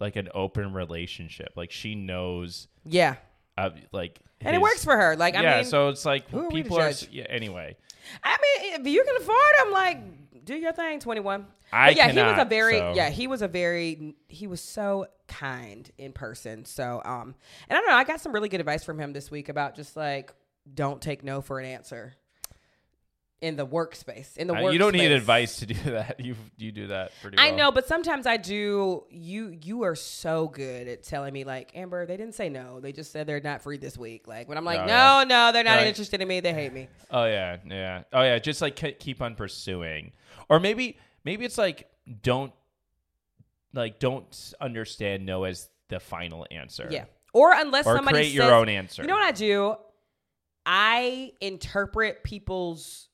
[0.00, 1.52] like an open relationship.
[1.54, 3.16] Like she knows yeah,
[3.58, 5.16] uh, like and it works for her.
[5.16, 7.76] Like I yeah, mean, so it's like are people are yeah, anyway.
[8.22, 11.00] I mean, if you can afford them, like do your thing.
[11.00, 11.46] Twenty one.
[11.72, 15.06] I yeah, he was a very so- yeah, he was a very he was so
[15.26, 16.64] kind in person.
[16.64, 17.34] So um,
[17.68, 19.74] and I don't know, I got some really good advice from him this week about
[19.74, 20.32] just like
[20.72, 22.14] don't take no for an answer
[23.42, 24.72] in the workspace in the Uh, workspace.
[24.72, 26.18] you don't need advice to do that.
[26.20, 29.04] You you do that pretty I know, but sometimes I do.
[29.10, 32.80] You you are so good at telling me like Amber, they didn't say no.
[32.80, 34.26] They just said they're not free this week.
[34.26, 35.24] Like when I'm like, Oh, no, yeah.
[35.24, 35.86] no, they're not Right.
[35.86, 36.40] interested in me.
[36.40, 36.88] They hate me.
[37.10, 38.02] Oh yeah, yeah.
[38.12, 40.12] Oh yeah, just like keep on pursuing.
[40.48, 41.88] Or maybe maybe it's like
[42.22, 42.52] don't
[43.74, 46.88] like don't understand no as the final answer.
[46.90, 47.04] Yeah.
[47.34, 49.02] or unless or somebody create your own answer.
[49.02, 49.76] You know what I do?
[50.64, 53.08] I interpret people's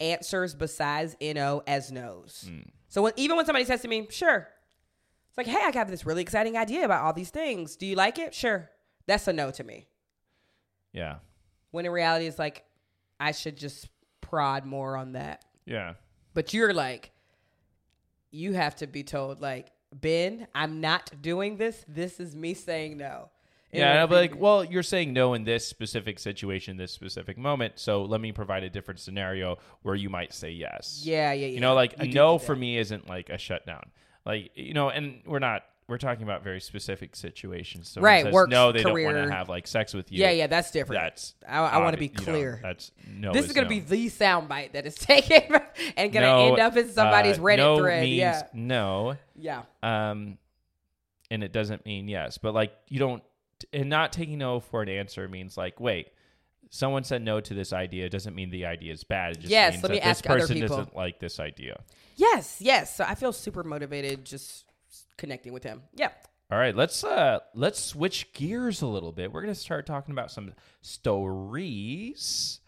[0.00, 2.46] answers besides no as no's.
[2.48, 2.60] Hmm.
[2.88, 4.48] So when, even when somebody says to me, "Sure,"
[5.28, 7.76] it's like, "Hey, I have this really exciting idea about all these things.
[7.76, 8.70] Do you like it?" Sure.
[9.06, 9.86] That's a no to me.
[10.92, 11.16] yeah,
[11.70, 12.64] When in reality, it's like
[13.20, 13.88] I should just
[14.20, 15.44] prod more on that.
[15.64, 15.94] yeah,
[16.34, 17.10] But you're like,
[18.30, 21.84] you have to be told, like, Ben, I'm not doing this.
[21.88, 23.30] This is me saying no.
[23.72, 23.90] In yeah.
[23.90, 27.74] And I'll be like, well, you're saying no in this specific situation, this specific moment.
[27.78, 31.02] So let me provide a different scenario where you might say yes.
[31.04, 31.54] yeah, yeah, yeah.
[31.54, 33.90] You know, like a no for me isn't like a shutdown.
[34.24, 35.64] Like you know, and we're not.
[35.86, 37.88] We're talking about very specific situations.
[37.88, 40.20] So Right, says no, they don't want to have like sex with you.
[40.20, 41.00] Yeah, yeah, that's different.
[41.00, 42.60] That's I, I want to be obvi- you know, clear.
[42.62, 43.32] that's no.
[43.32, 43.74] this is going no.
[43.74, 45.44] to be the soundbite that is taken
[45.96, 48.02] and going to No, end up in somebody's uh, Reddit no thread.
[48.02, 49.16] Means Yeah, No.
[49.34, 50.36] yeah, Um,
[51.30, 53.22] and it doesn't mean yes, but like you don't,
[53.72, 56.08] and not taking no for an answer means like wait.
[56.70, 59.36] Someone said no to this idea doesn't mean the idea is bad.
[59.36, 60.76] It just Yes, means let that me this ask other person people.
[60.76, 61.80] doesn't like this idea.
[62.16, 62.94] yes, yes.
[62.94, 64.64] So I feel super motivated just
[65.16, 65.82] connecting with him.
[65.94, 66.10] Yeah,
[66.50, 69.32] All right, let's uh let's switch gears a little bit.
[69.32, 70.52] We're gonna start talking about some
[70.82, 72.60] stories.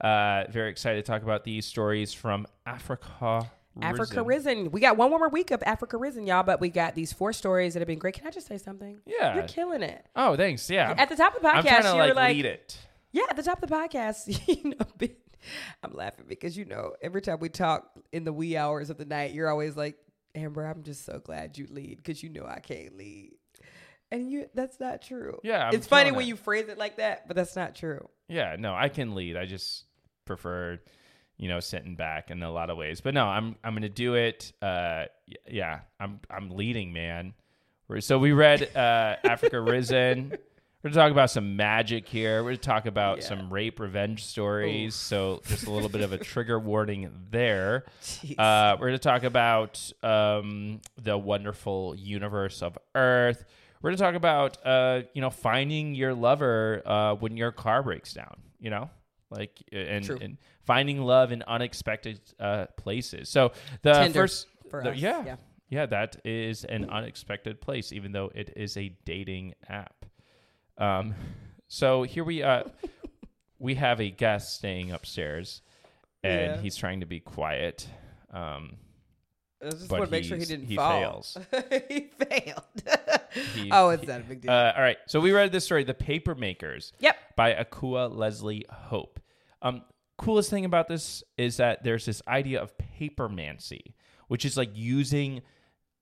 [0.00, 3.50] Uh, very excited to talk about these stories from Africa.
[3.82, 4.58] Africa Risen.
[4.58, 4.70] Risen.
[4.72, 7.74] We got one more week of Africa Risen, y'all, but we got these four stories
[7.74, 8.14] that have been great.
[8.14, 8.98] Can I just say something?
[9.06, 9.34] Yeah.
[9.34, 10.04] You're killing it.
[10.16, 10.68] Oh, thanks.
[10.70, 12.44] Yeah, At the top of the I'm trying podcast, to you like, were like, lead
[12.46, 12.78] it.
[13.12, 15.08] yeah, at the top of the podcast, you know,
[15.82, 19.04] I'm laughing because you know every time we talk in the wee hours of the
[19.04, 19.96] night, you're always like,
[20.34, 23.32] Amber, I'm just so glad you lead because you know I can't lead,
[24.10, 25.38] and you that's not true.
[25.44, 28.08] Yeah, I'm it's funny killing when you phrase it like that, but that's not true.
[28.28, 29.36] Yeah, no, I can lead.
[29.36, 29.84] I just
[30.24, 30.80] prefer,
[31.38, 33.00] you know, sitting back in a lot of ways.
[33.00, 34.52] But no, I'm I'm gonna do it.
[34.62, 35.04] Uh,
[35.48, 37.34] yeah, I'm I'm leading, man.
[38.00, 40.30] So we read uh, Africa Risen.
[40.82, 42.42] We're gonna talk about some magic here.
[42.44, 43.24] We're gonna talk about Yeah.
[43.24, 44.94] some rape revenge stories.
[44.94, 47.84] So just a little bit of a trigger warning there.
[48.38, 53.44] Uh, we're to talk about um, the wonderful universe of Earth.
[53.82, 58.12] We're to talk about uh, you know finding your lover uh, when your car breaks
[58.12, 58.36] down.
[58.60, 58.90] You know,
[59.30, 60.18] like and, True.
[60.20, 63.28] and finding love in unexpected uh, places.
[63.28, 65.36] So the Tinder first, the- yeah, yeah.
[65.68, 70.04] yeah, that is an unexpected place, even though it is a dating app.
[70.78, 71.14] Um,
[71.68, 72.64] so here we uh,
[73.58, 75.62] we have a guest staying upstairs,
[76.22, 76.60] and Yeah.
[76.60, 77.88] he's trying to be quiet.
[78.32, 78.76] Um,
[79.64, 81.00] I just but want to make sure he didn't he fall.
[81.00, 81.38] fails.
[81.88, 82.62] he failed.
[83.54, 84.50] He- oh, it's not a big deal.
[84.50, 87.16] uh, all right, so we read this story, "The Paper Makers," yep.
[87.36, 89.20] by Akua Lezli Hope.
[89.60, 89.82] Um,
[90.16, 93.94] coolest thing about this is that there's this idea of papermancy,
[94.28, 95.42] which is like using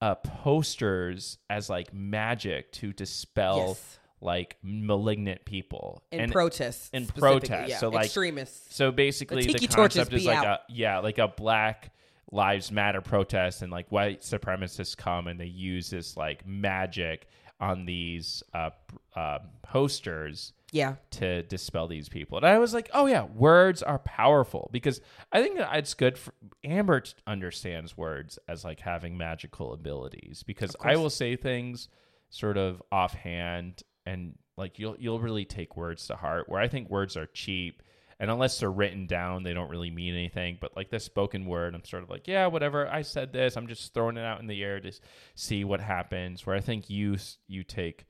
[0.00, 3.98] uh, posters as like magic to dispel Yes.
[4.20, 6.88] like malignant people In and protests.
[6.92, 7.68] in specifically, protest.
[7.70, 7.78] Yeah.
[7.78, 8.76] So, like, extremists.
[8.76, 10.46] So basically, The the, concept is like out.
[10.46, 11.92] a yeah, like a Black
[12.32, 17.28] Lives Matter protest, and like white supremacists come and they use this like magic
[17.60, 18.70] on these uh,
[19.16, 20.96] uh, posters yeah.
[21.12, 22.36] to dispel these people.
[22.36, 25.00] And I was like, oh yeah, words are powerful because
[25.32, 26.34] I think that it's good for
[26.64, 31.88] Amber understands words as like having magical abilities because I will say things
[32.28, 36.90] sort of offhand and like you'll you'll really take words to heart where I think
[36.90, 37.82] words are cheap
[38.20, 41.74] and unless they're written down they don't really mean anything but like the spoken word
[41.74, 44.46] I'm sort of like yeah whatever I said this I'm just throwing it out in
[44.46, 44.92] the air to
[45.34, 47.16] see what happens where I think you
[47.48, 48.06] you take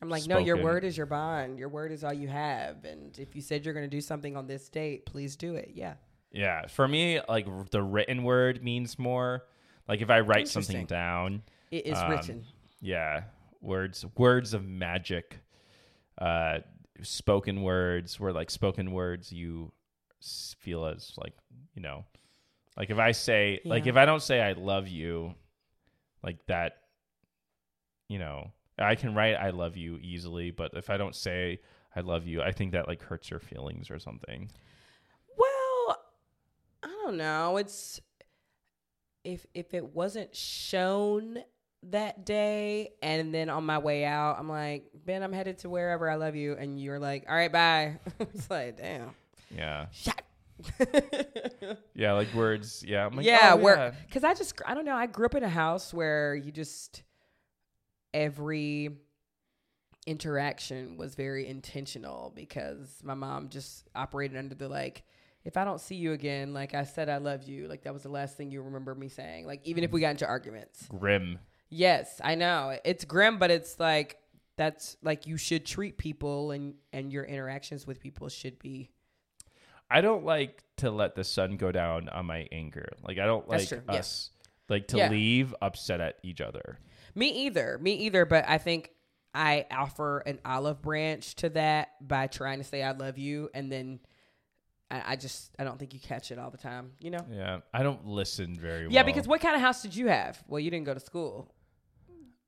[0.00, 1.58] I'm like, no, your word is your bond.
[1.58, 2.84] Your word is all you have.
[2.84, 5.72] And if you said you're going to do something on this date, please do it.
[5.74, 5.94] Yeah.
[6.30, 9.46] Yeah, for me, like r- the written word means more.
[9.88, 12.44] Like if I write something down, It is um, written.
[12.80, 13.22] yeah,
[13.60, 15.38] words, words of magic,
[16.18, 16.58] uh,
[17.02, 18.18] spoken words.
[18.18, 19.72] Where like spoken words, you
[20.58, 21.34] feel as like
[21.74, 22.04] you know,
[22.76, 25.34] like if I say, like if I don't say I love you,
[26.22, 26.76] like that,
[28.08, 31.60] you know, I can write I love you easily, but if I don't say
[31.94, 34.50] I love you, I think that like hurts your feelings or something.
[35.36, 35.98] Well,
[36.82, 37.56] I don't know.
[37.56, 38.00] It's
[39.24, 41.38] if if it wasn't shown
[41.84, 46.10] that day and then on my way out, I'm like, Ben, I'm headed to wherever
[46.10, 46.54] I love you.
[46.54, 47.98] And you're like, all right, bye.
[48.18, 49.10] it's like, damn.
[49.54, 49.86] Yeah.
[49.92, 50.22] Shut.
[51.98, 52.84] Yeah, like words.
[52.86, 53.90] Yeah, I'm like, yeah, oh, where yeah.
[54.06, 54.94] because I just I don't know.
[54.94, 57.02] I grew up in a house where you just
[58.14, 58.90] every
[60.06, 65.02] interaction was very intentional because my mom just operated under the like
[65.44, 68.04] if I don't see you again, like I said I love you, like that was
[68.04, 69.44] the last thing you remember me saying.
[69.44, 70.04] Like even if we mm.
[70.04, 70.86] got into arguments.
[70.88, 71.40] grim.
[71.70, 72.78] Yes, I know.
[72.84, 74.18] It's grim, but it's like
[74.56, 78.90] that's like you should treat people and and your interactions with people should be
[79.90, 82.88] I don't like to let the sun go down on my anger.
[83.02, 84.30] Like I don't like true, us yes.
[84.68, 85.10] like to Yeah.
[85.10, 86.78] leave upset at each other.
[87.14, 87.78] Me either.
[87.80, 88.26] Me either.
[88.26, 88.90] But I think
[89.34, 93.70] I offer an olive branch to that by trying to say I love you, and
[93.70, 94.00] then
[94.90, 96.92] I, I just I don't think you catch it all the time.
[97.00, 97.26] You know?
[97.30, 98.92] Yeah, I don't listen very well.
[98.92, 99.04] Yeah.
[99.04, 100.42] Because what kind of house did you have?
[100.48, 101.50] Well, you didn't go to school.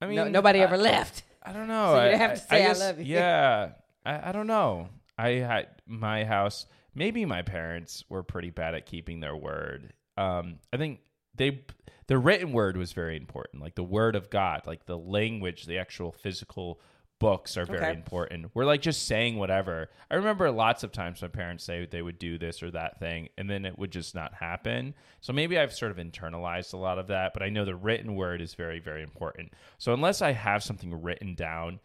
[0.01, 1.23] I mean, no, nobody I, ever left.
[1.43, 1.95] I don't know.
[1.95, 3.71] So you have to say, "I guess- love you." Yeah,
[4.05, 4.89] I, I don't know.
[5.19, 6.67] I had my house.
[6.95, 9.93] Maybe my parents were pretty bad at keeping their word.
[10.17, 11.01] Um, I think
[11.35, 11.65] they
[12.07, 15.79] the written word was very important, like the word of God, like the language, the
[15.79, 16.81] actual physical
[17.21, 17.93] books are very Okay.
[17.93, 18.51] important.
[18.55, 19.91] We're like just saying whatever.
[20.11, 23.29] I remember lots of times my parents say they would do this or that thing,
[23.39, 24.95] and then it would just not happen.
[25.21, 28.17] So maybe I've sort of internalized a lot of that, but I know the written
[28.17, 29.53] word is very, very important.
[29.79, 31.79] So unless I have something written down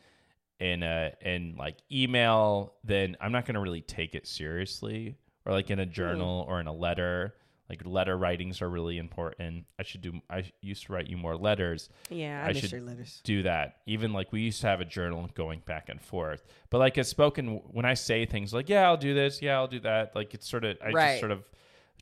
[0.59, 5.17] in a in like email, then I'm not going to really take it seriously.
[5.45, 5.91] Or like in a hmm.
[5.91, 7.35] journal or in a letter.
[7.69, 9.65] Like letter writings are really important.
[9.79, 10.21] I should do.
[10.29, 13.21] I used to write you more letters Yeah, I, I miss should your letters.
[13.23, 13.77] do that.
[13.87, 16.45] Even like we used to have a journal going back and forth.
[16.69, 19.41] But like it's spoken when I say things like, "Yeah, I'll do this.
[19.41, 21.07] Yeah, I'll do that." Like it's sort of I Right.
[21.11, 21.43] just sort of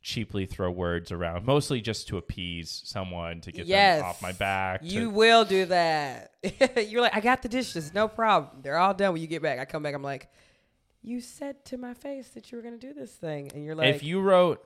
[0.02, 4.34] cheaply throw words around, mostly just to appease someone to get Yes, them off my
[4.34, 4.82] back.
[4.82, 6.32] to- You will do that.
[6.90, 8.62] You're like, I got the dishes, no problem.
[8.64, 9.60] They're all done when you get back.
[9.60, 10.28] I come back, I'm like,
[11.02, 13.96] you said to my face that you were gonna do this thing, and you're like,
[13.96, 14.62] if you wrote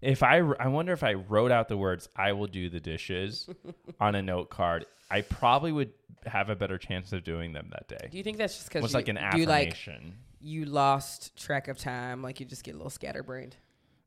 [0.00, 3.48] if I I wonder if I wrote out the words "I will do the dishes"
[4.00, 5.92] on a note card, I probably would
[6.26, 8.08] have a better chance of doing them that day.
[8.10, 10.14] do you think that's just It because was like an you like affirmation.
[10.40, 13.56] you lost track of time, like you just get a little scatterbrained?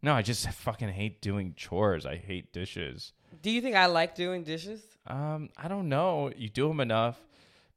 [0.04, 2.06] no, I just fucking hate doing chores.
[2.08, 3.14] I hate dishes.
[3.44, 4.82] Do you think I like doing dishes?
[5.08, 6.32] Um, I don't know.
[6.36, 7.20] You do them enough.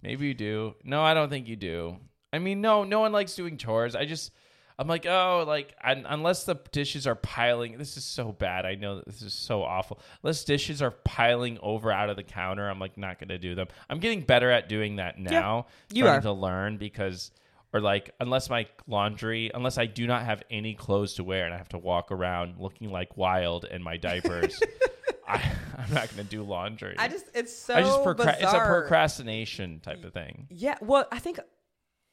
[0.02, 0.74] Maybe you do.
[0.84, 1.98] No, I don't think you do.
[2.32, 3.94] I mean, no, no one likes doing chores.
[3.94, 4.32] I just,
[4.78, 7.78] I'm like, oh, like un- unless the dishes are piling.
[7.78, 8.66] This is so bad.
[8.66, 10.00] I know that this is so awful.
[10.22, 13.68] Unless dishes are piling over out of the counter, I'm like not gonna do them.
[13.88, 15.66] I'm getting better at doing that now.
[15.92, 16.22] you starting are.
[16.22, 17.30] to learn because.
[17.72, 21.52] Or like, unless my laundry, unless I do not have any clothes to wear and
[21.52, 24.62] I have to walk around looking like wild in my diapers,
[25.28, 25.42] I,
[25.76, 26.94] I'm not going to do laundry.
[26.96, 30.46] I just it's so I just procra- it's a procrastination type of thing.
[30.50, 31.40] Yeah, well, I think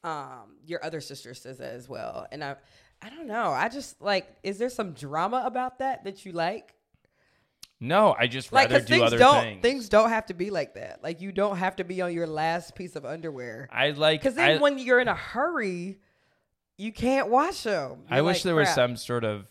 [0.04, 2.56] um your other sister says that as well, and I
[3.02, 3.52] I don't know.
[3.52, 6.76] I just like, is there some drama about that that you like?
[7.84, 9.62] No, I just Like, rather do things other don't things.
[9.64, 11.02] things don't have to be like that.
[11.02, 13.68] Like, you don't have to be on your last piece of underwear.
[13.72, 14.22] I like.
[14.22, 15.98] Because then I, when you're in a hurry,
[16.78, 18.04] you can't wash them.
[18.08, 19.48] I wish there was some sort of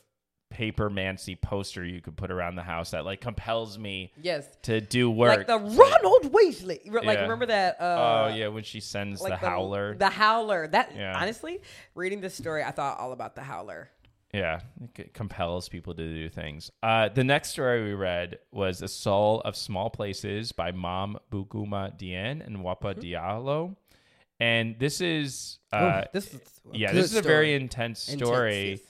[0.60, 4.46] paper mancy poster you could put around the house that like compels me Yes.
[4.64, 5.38] to do work.
[5.38, 6.80] Like the Ronald Weasley.
[6.92, 7.22] Like Yeah.
[7.22, 7.78] remember that?
[7.80, 9.94] oh Uh, yeah, when she sends like the howler.
[9.94, 10.68] The howler.
[10.68, 11.18] That Yeah.
[11.18, 11.62] honestly,
[11.94, 13.88] reading this story, I thought all about the howler.
[14.34, 14.60] Yeah,
[14.96, 16.70] it compels people to do things.
[16.82, 21.96] Uh, the next story we read was "The Soul of Small Places" by Mame Bougouma
[21.96, 23.00] Diene and Woppa Mm-hmm.
[23.00, 23.76] Diallo,
[24.38, 26.40] and this is uh, Ooh, this is
[26.72, 27.54] yeah, this is a very story.
[27.54, 28.80] intense Intense, story, yes.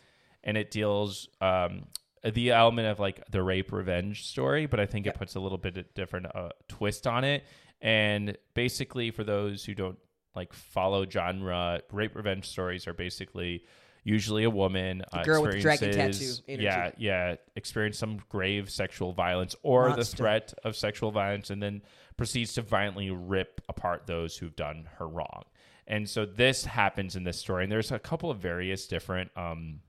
[0.44, 1.85] And it deals um,
[2.24, 5.59] the element of like the rape revenge story, but I think it puts a little
[5.59, 7.44] bit of different uh, twist on it.
[7.81, 9.98] And basically, for those who don't
[10.35, 13.64] like follow genre, rape revenge stories are basically
[14.05, 16.64] usually a woman, uh, girl with the dragon tattoo energy.
[16.64, 21.83] Yeah, yeah, experience some grave sexual violence or the threat of sexual violence, and then
[22.16, 25.44] proceeds to violently rip apart those who've done her wrong.
[25.87, 29.81] And so this happens in this story, and there's a couple of various different um,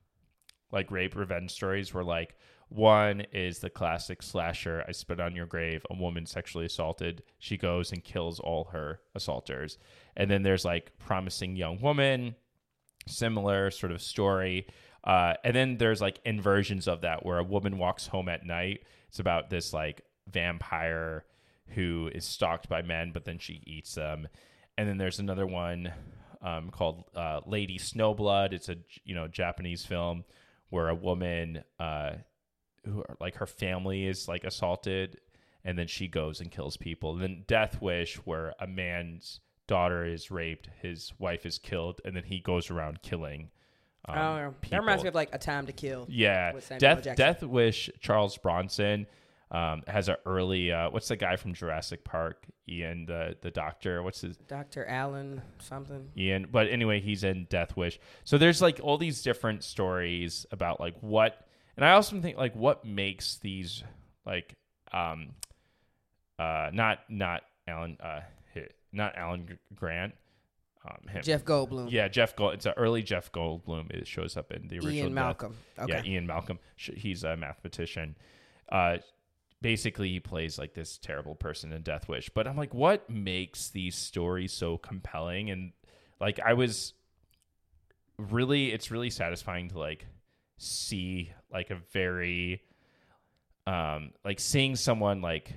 [0.72, 2.34] like rape revenge stories where like
[2.68, 7.56] one is the classic slasher i spit on your grave a woman sexually assaulted she
[7.56, 9.78] goes and kills all her assaulters.
[10.16, 12.36] And then there's like promising young woman
[13.08, 14.68] similar sort of story.
[15.02, 18.84] Uh, and then there's like inversions of that where a woman walks home at night.
[19.08, 21.24] It's about this like vampire
[21.68, 24.28] who is stalked by men but then she eats them.
[24.78, 25.92] And then there's another one
[26.42, 28.52] um, called uh, lady snowblood.
[28.52, 30.24] It's a you know japanese film
[30.72, 32.12] where a woman uh
[32.84, 35.18] who like her family is like assaulted
[35.64, 40.02] and then she goes and kills people and then death wish where a man's daughter
[40.06, 43.50] is raped his wife is killed and then he goes around killing
[44.08, 44.54] um, know.
[44.70, 46.06] That reminds me of like a time to kill.
[46.08, 47.14] yeah death Jackson.
[47.16, 49.06] death wish charles bronson
[49.52, 54.02] um, has an early uh, what's the guy from jurassic park ian the the doctor
[54.02, 54.86] what's his Dr.
[54.86, 56.08] Allen something.
[56.16, 56.48] Ian.
[56.50, 58.00] But anyway, he's in Death Wish.
[58.24, 61.46] So there's like all these different stories about like what,
[61.76, 63.84] and I also think like what makes these
[64.26, 64.54] like
[64.92, 65.30] um
[66.38, 68.20] uh not not Alan uh
[68.92, 70.14] not Alan Grant
[70.84, 71.22] um, him.
[71.22, 71.90] Jeff Goldblum.
[71.90, 72.54] Yeah, Jeff Gold.
[72.54, 73.90] It's an early Jeff Goldblum.
[73.90, 74.94] It shows up in the original.
[74.94, 75.56] Ian Death- Malcolm.
[75.78, 75.92] Okay.
[75.92, 76.58] Yeah, Ian Malcolm.
[76.76, 78.16] He's a mathematician.
[78.70, 78.98] Uh,
[79.62, 82.28] basically, he plays like this terrible person in Death Wish.
[82.34, 85.50] But I'm like, what makes these stories so compelling?
[85.50, 85.72] And
[86.20, 86.92] like, I was
[88.18, 90.06] really, it's really satisfying to like
[90.58, 92.62] see like a very,
[93.66, 95.54] um, like seeing someone like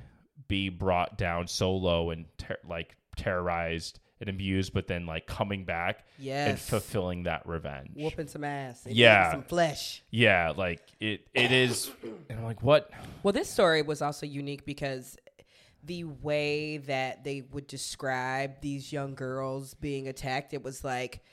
[0.47, 5.65] be brought down so low and ter- like terrorized and abused, but then like coming
[5.65, 7.91] back and fulfilling that revenge.
[7.95, 8.85] Whooping some ass.
[8.85, 9.31] and Yeah.
[9.31, 10.03] Some flesh.
[10.09, 11.91] Yeah, like it it is
[12.29, 12.91] and I'm like, what?
[13.23, 15.17] Well, this story was also unique because
[15.83, 21.23] the way that they would describe these young girls being attacked, it was like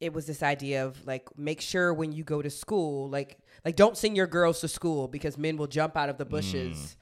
[0.00, 3.76] it was this idea of like make sure when you go to school, like like
[3.76, 6.96] don't send your girls to school because men will jump out of the bushes mm.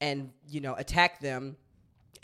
[0.00, 1.56] and you know attack them.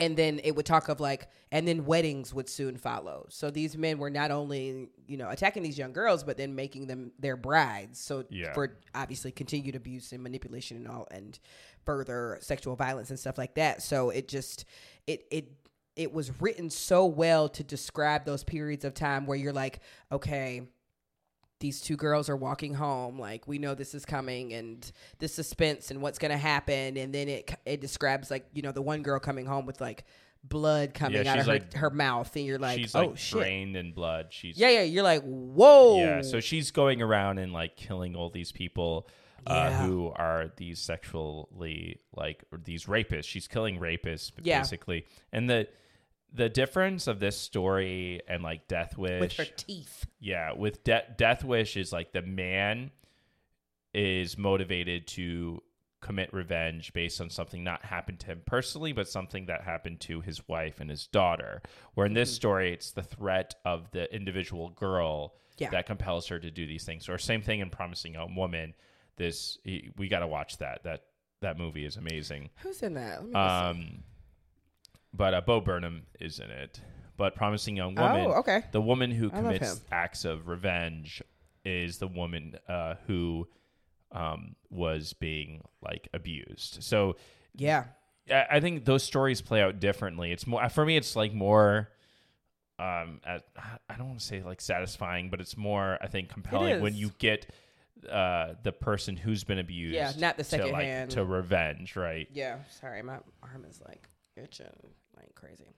[0.01, 3.27] And then it would talk of like, and then weddings would soon follow.
[3.29, 6.87] So these men were not only, you know, attacking these young girls, but then making
[6.87, 8.01] them their brides.
[8.01, 8.53] So Yeah.
[8.55, 11.39] for obviously continued abuse and manipulation and all and
[11.85, 14.67] further sexual violence and stuff like that so it just
[15.07, 15.51] it it
[15.97, 19.81] it was written so well to describe those periods of time where you're like
[20.13, 20.61] okay
[21.61, 25.91] these two girls are walking home like we know this is coming and the suspense
[25.91, 29.03] and what's going to happen and then it it describes like you know the one
[29.03, 30.05] girl coming home with like
[30.43, 33.09] blood coming Yeah, out of she's her, like- her mouth and you're like she's oh
[33.09, 34.29] like shit drained in blood.
[34.31, 38.31] She's yeah yeah you're like whoa Yeah, so she's going around and like killing all
[38.31, 39.07] these people
[39.47, 39.87] uh, Yeah.
[39.87, 43.25] who are these sexually like or these rapists.
[43.25, 44.61] She's killing rapists Yeah.
[44.61, 45.07] basically.
[45.33, 45.69] And the
[46.33, 51.05] the difference of this story and like Death Wish with her teeth Yeah, with De-
[51.17, 52.91] Death Wish is like the man
[53.93, 55.63] is motivated to
[56.01, 60.21] commit revenge based on something not happened to him personally, but something that happened to
[60.21, 61.61] his wife and his daughter.
[61.95, 62.17] Where in Mm-hmm.
[62.21, 65.71] this story, it's the threat of the individual girl Yeah.
[65.71, 67.09] that compels her to do these things.
[67.09, 68.75] Or same thing in Promising Young Woman.
[69.17, 69.59] This
[69.99, 70.85] we got to watch that.
[70.85, 71.03] That
[71.43, 72.49] that movie is amazing.
[72.63, 73.39] who's in that Let me see.
[73.39, 74.05] Um,
[75.13, 76.81] but uh, Bo Burnham is in it.
[77.17, 79.85] But Promising Young Woman, oh okay the woman who I love commits him.
[79.93, 81.23] acts of revenge
[81.65, 83.47] is the woman uh, who
[84.13, 86.83] um, was being like abused.
[86.83, 87.17] So
[87.55, 87.85] yeah
[88.31, 90.33] I, I think those stories play out differently.
[90.33, 90.97] It's more for me.
[90.97, 91.91] It's like more.
[92.79, 93.45] Um, at,
[93.91, 97.01] I don't want to say like satisfying, but it's more I think compelling when is.
[97.01, 97.47] you get
[98.11, 99.95] uh, the person who's been abused.
[99.95, 101.11] Yeah, not the to, second like, hand.
[101.11, 102.27] to revenge, right?
[102.33, 104.67] Yeah, sorry, my arm is like itching
[105.21, 105.75] like crazy.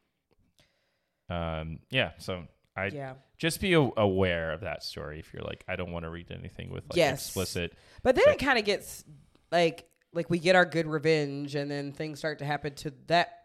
[1.28, 2.10] Um, yeah.
[2.18, 2.44] So
[2.76, 6.04] I Yeah, just be a- aware of that story if you're like I don't want
[6.04, 7.26] to read anything with like Yes.
[7.26, 7.74] explicit.
[8.02, 9.04] but then So- it kind of gets
[9.50, 13.38] like like we get our good revenge, and then things start to happen to that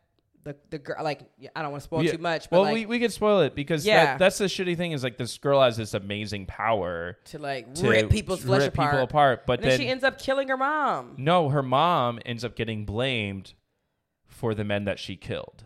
[0.43, 1.01] the the girl.
[1.01, 1.21] Like
[1.55, 2.11] I don't want to spoil Yeah.
[2.13, 4.03] too much, but Well, like we, we could spoil it because Yeah.
[4.05, 7.73] that, that's the shitty thing is like this girl has this amazing power to like
[7.75, 8.91] to rip people's flesh rip apart.
[8.91, 11.15] people apart, but then, then, she ends up killing her mom.
[11.17, 13.53] no, her mom ends up getting blamed
[14.25, 15.63] for the men that she killed,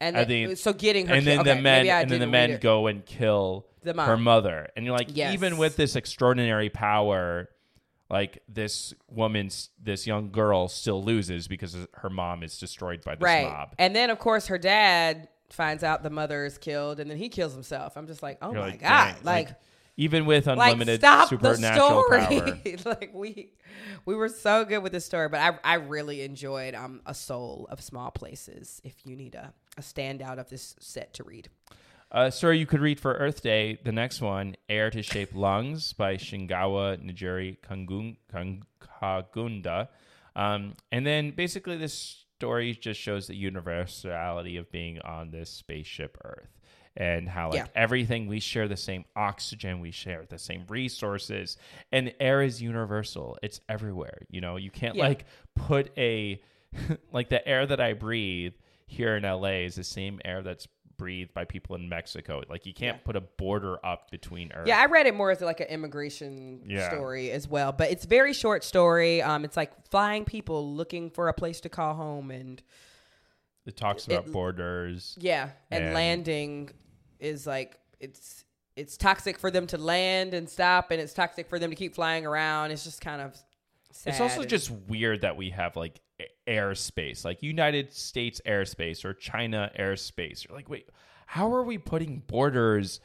[0.00, 2.20] And I then, think- so getting her, and then the men maybe I and then
[2.20, 2.60] the didn't read men it.
[2.60, 4.06] go and kill The mom.
[4.08, 5.34] her mother, and you're like, Yes.
[5.34, 7.48] even with this extraordinary power.
[8.12, 13.22] Like this woman's, this young girl still loses because her mom is destroyed by this
[13.22, 13.74] right, mob.
[13.78, 17.28] and then of course her dad finds out the mother is killed, and then he
[17.28, 17.96] kills himself.
[17.96, 19.50] I'm just like, oh You're my like, god, dang, like
[19.96, 22.26] even with like unlimited stop the supernatural story.
[22.26, 22.76] power.
[23.00, 23.52] like we
[24.06, 27.68] we were so good with this story, but I I really enjoyed um a soul
[27.70, 28.80] of small places.
[28.82, 31.48] If you need a a standout of this set to read,
[32.12, 33.78] Uh, story you could read for Earth Day.
[33.84, 38.16] The next one, "Air to Shape Lungs" by Shingai Njeri Kangun,
[38.80, 39.88] Kagunda.
[40.34, 41.94] Um, and then basically, this
[42.36, 46.48] story just shows the universality of being on this spaceship Earth
[46.96, 47.66] and how like Yeah.
[47.74, 51.56] everything we share the same oxygen, we share the same resources,
[51.92, 53.38] and air is universal.
[53.42, 54.22] It's everywhere.
[54.30, 55.04] You know, you can't Yeah.
[55.08, 56.40] like put a
[57.12, 58.54] like the air that I breathe
[58.90, 60.66] here in LA is the same air that's
[60.98, 62.42] breathed by people in Mexico.
[62.48, 64.66] Like you can't put a border up between Earth.
[64.66, 66.90] yeah, I read it more as like an immigration Yeah.
[66.90, 67.72] story as well.
[67.72, 69.22] But it's very short story.
[69.22, 72.60] Um, it's like flying people looking for a place to call home, and
[73.64, 75.16] it talks about borders.
[75.18, 76.70] yeah, and, And- landing
[77.18, 78.44] is like it's
[78.76, 81.94] it's toxic for them to land and stop, and it's toxic for them to keep
[81.94, 82.70] flying around.
[82.72, 83.36] It's just kind of.
[83.92, 86.00] Sad It's also just weird that we have like
[86.46, 90.46] airspace, like United States airspace or China airspace.
[90.46, 90.88] You're like, wait,
[91.26, 93.00] how are we putting borders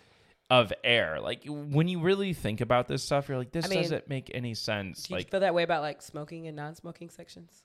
[0.50, 1.20] of air?
[1.22, 4.32] Like when you really think about this stuff, you're like, this I mean, doesn't make
[4.34, 5.04] any sense.
[5.04, 7.64] Do you Like, feel that way about like smoking and non-smoking sections?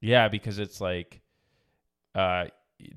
[0.00, 1.20] yeah, because it's like,
[2.14, 2.46] uh,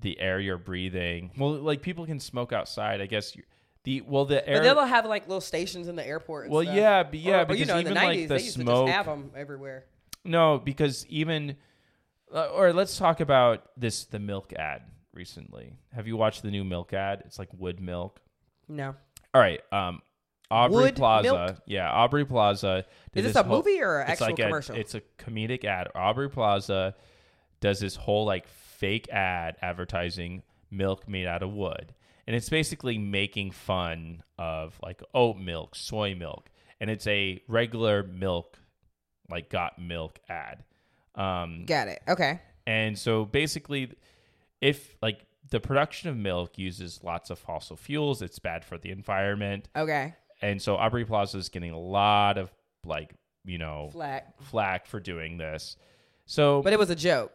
[0.01, 1.31] the air you're breathing.
[1.37, 3.01] Well, like people can smoke outside.
[3.01, 3.41] I guess you,
[3.83, 4.57] the well the air.
[4.61, 6.45] But they'll have like little stations in the airport.
[6.45, 6.75] and well, stuff.
[6.75, 8.43] yeah, but yeah, Or- or, because you know, in even the 90s, like the they
[8.43, 8.85] used smoke.
[8.85, 9.85] to just have them everywhere.
[10.23, 11.57] No, because even
[12.33, 15.73] uh, or let's talk about this the milk ad recently.
[15.93, 17.23] Have you watched the new milk ad?
[17.25, 18.21] It's like wood milk.
[18.67, 18.95] No.
[19.33, 20.01] All right, um
[20.49, 21.23] Aubrey Wood Plaza.
[21.33, 21.57] milk?
[21.65, 22.85] Yeah, Aubrey Plaza.
[23.13, 24.75] Is this a whole- movie or an actual like a- commercial?
[24.75, 25.87] it's a comedic ad.
[25.95, 26.93] Aubrey Plaza
[27.61, 31.93] does this whole like fake ad advertising milk made out of wood.
[32.27, 36.49] And it's basically making fun of like oat milk, soy milk,
[36.79, 38.57] and it's a regular milk
[39.31, 40.63] like got milk ad.
[41.15, 42.01] Um Got it.
[42.07, 42.39] Okay.
[42.67, 43.91] and so basically,
[44.61, 48.91] if like the production of milk uses lots of fossil fuels, it's bad for the
[48.91, 49.67] environment.
[49.75, 50.13] Okay.
[50.41, 52.51] And so Aubrey Plaza is getting a lot of
[52.85, 53.13] like,
[53.45, 54.33] you know, Flat.
[54.41, 55.75] flack for doing this.
[56.25, 57.31] So But it was a joke.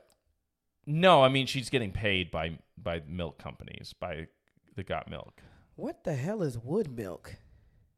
[0.86, 4.28] no, I mean she's getting paid by by milk companies, by
[4.76, 5.40] the Got Milk.
[5.74, 7.34] What the hell is wood milk?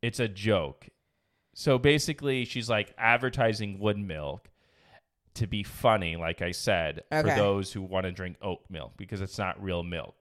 [0.03, 0.88] It's a joke.
[1.61, 4.49] So basically she's like advertising wood milk
[5.35, 9.21] to be funny, like I said, for those who want to drink oat milk because
[9.21, 10.15] it's not real milk.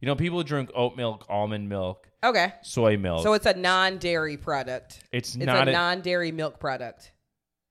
[0.00, 2.54] You know, people drink oat milk, almond milk, Okay.
[2.62, 3.22] soy milk.
[3.22, 5.04] So it's a non-dairy product.
[5.12, 7.12] it's, It's not a a, non-dairy milk product.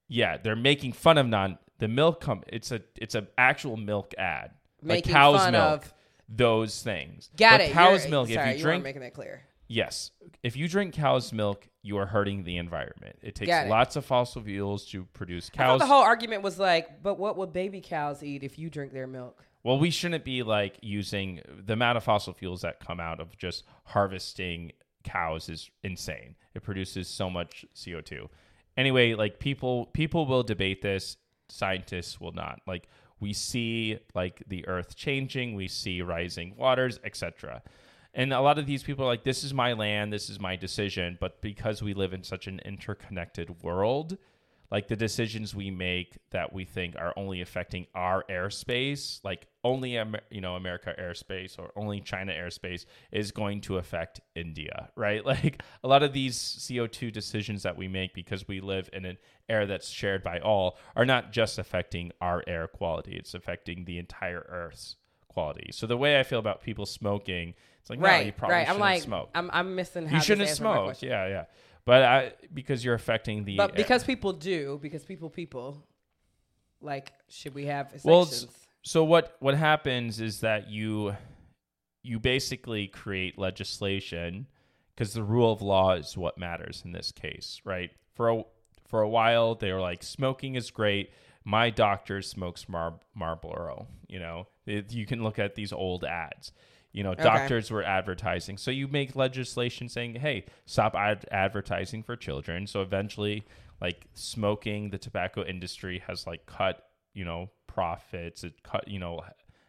[0.08, 4.14] yeah, they're making fun of non the milk com it's a it's an actual milk
[4.20, 4.52] ad.
[4.84, 5.94] Making like cow's fun milk, of-
[6.30, 7.32] those things.
[7.36, 7.72] Got but it.
[7.72, 9.42] Cow's You're- milk, Sorry, if you you drink weren't making that clear.
[9.72, 10.12] Yes.
[10.44, 13.18] If you drink cow's milk, you are hurting the environment.
[13.22, 13.70] It takes Got it.
[13.70, 15.80] lots of fossil fuels to produce I thought cows.
[15.80, 19.08] the whole argument was like, but what would baby cows eat if you drink their
[19.08, 19.44] milk?
[19.64, 23.38] well, we shouldn't be like using the amount of fossil fuels that come out of
[23.38, 24.72] just harvesting
[25.04, 26.36] cows is insane.
[26.56, 28.28] It produces so much CO2.
[28.76, 31.16] Anyway, like people people will debate this,
[31.48, 32.60] scientists will not.
[32.68, 32.88] Like
[33.20, 37.62] we see like the earth changing, we see rising waters, etc.
[38.14, 40.56] And a lot of these people are like this is my land, this is my
[40.56, 44.18] decision, but because we live in such an interconnected world,
[44.72, 49.92] like the decisions we make that we think are only affecting our airspace, like only
[50.30, 55.26] you know America airspace or only China airspace is going to affect India, right?
[55.32, 59.18] Like a lot of these CO2 decisions that we make because we live in an
[59.50, 63.98] air that's shared by all are not just affecting our air quality, it's affecting the
[63.98, 64.96] entire earth's
[65.28, 65.70] quality.
[65.72, 68.70] So the way I feel about people smoking, it's like no, you right, probably right.
[68.70, 69.30] I'm like, smoke.
[69.36, 70.08] I'm, I'm missing.
[70.10, 71.02] You shouldn't smoke.
[71.02, 71.46] Yeah, yeah.
[71.84, 73.76] But I because you're affecting the But air.
[73.78, 75.84] because people do, because people, people,
[76.80, 78.56] like, should we have Well, sanctions?
[78.84, 81.16] so what what happens is that you
[82.04, 84.48] you basically create legislation
[84.96, 87.92] because the rule of law is what matters in this case, right?
[88.14, 88.44] For a
[88.88, 91.12] for a while they were like smoking is great.
[91.44, 93.88] My doctor smokes Mar- Marlboro.
[94.08, 96.52] You know, It- you can look at these old ads.
[96.94, 98.58] You know, doctors were advertising.
[98.58, 103.46] So you make legislation saying, "Hey, stop ad- advertising for children." So eventually,
[103.80, 108.44] like smoking, the tobacco industry has like cut, you know, profits.
[108.44, 109.22] It cut, you know,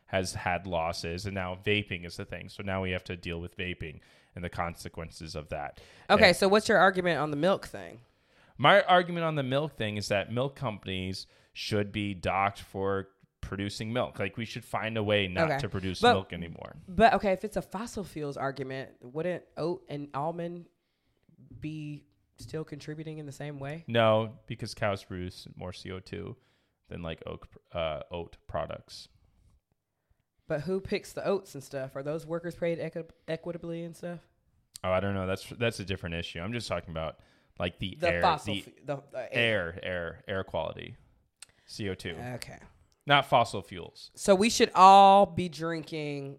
[0.07, 2.49] has had losses, and now vaping is the thing.
[2.49, 4.01] So now we have to deal with vaping
[4.35, 5.81] and the consequences of that.
[6.11, 8.01] okay, And so what's your argument on the milk thing?
[8.59, 13.09] my argument on the milk thing is that milk companies should be docked for
[13.57, 14.19] producing milk.
[14.19, 15.59] Like we should find a way not Okay.
[15.59, 16.77] to produce But- milk anymore.
[16.89, 20.65] But okay, if it's a fossil fuels argument, wouldn't oat and almond
[21.61, 22.07] be
[22.39, 23.85] still contributing in the same way?
[23.87, 26.35] No, because cows produce more CO two
[26.89, 29.09] than like oak uh, oat products.
[30.49, 31.95] But who picks the oats and stuff?
[31.95, 34.21] Are those workers paid equi- equitably and stuff?
[34.83, 35.27] Oh, I don't know.
[35.27, 36.41] That's that's a different issue.
[36.41, 37.19] I'm just talking about
[37.59, 40.97] like the, The air, fossil, the fu- the, the air, air, air quality,
[41.77, 42.59] CO two, Okay,
[43.07, 44.11] not fossil fuels.
[44.15, 46.39] so we should all be drinking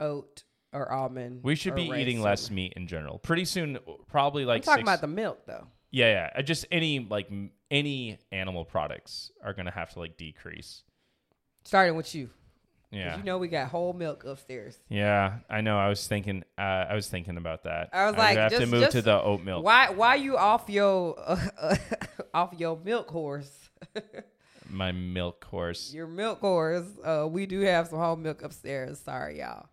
[0.00, 1.40] oat or almond.
[1.42, 3.18] We should be eating less meat in general.
[3.18, 5.66] Pretty soon, probably I'm like talking six, about the milk though.
[5.90, 6.42] Yeah, yeah.
[6.42, 7.28] Just any like
[7.70, 10.82] any animal products are gonna have to like decrease.
[11.64, 12.30] Starting with you.
[12.90, 14.78] Yeah, You know we got whole milk upstairs.
[14.90, 15.38] yeah.
[15.48, 15.78] I know.
[15.78, 16.44] I was thinking.
[16.58, 16.60] Uh,
[16.90, 17.88] I was thinking about that.
[17.92, 19.64] I was I'd like, have to just- move to the oat milk.
[19.64, 21.76] Why why you off your uh,
[22.34, 23.50] off your milk horse?
[24.70, 25.92] My milk horse.
[25.92, 26.86] Your milk horse.
[27.04, 28.98] Uh, we do have some whole milk upstairs.
[29.00, 29.66] Sorry, y'all.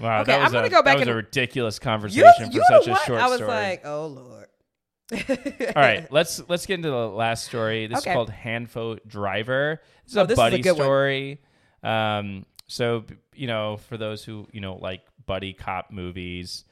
[0.00, 2.62] Wow, Okay, that was I'm gonna a, go back that was a ridiculous conversation you
[2.66, 3.50] for know such a short I was story.
[3.50, 4.46] like, oh lord.
[5.12, 7.86] All right, let's let's get into the last story.
[7.86, 8.10] This Okay.
[8.10, 9.80] is called Handfo Driver.
[10.04, 10.80] This is Oh, a this is a buddy good one.
[10.80, 11.40] story.
[11.82, 16.64] Um, so you know, for those who you know like buddy cop movies,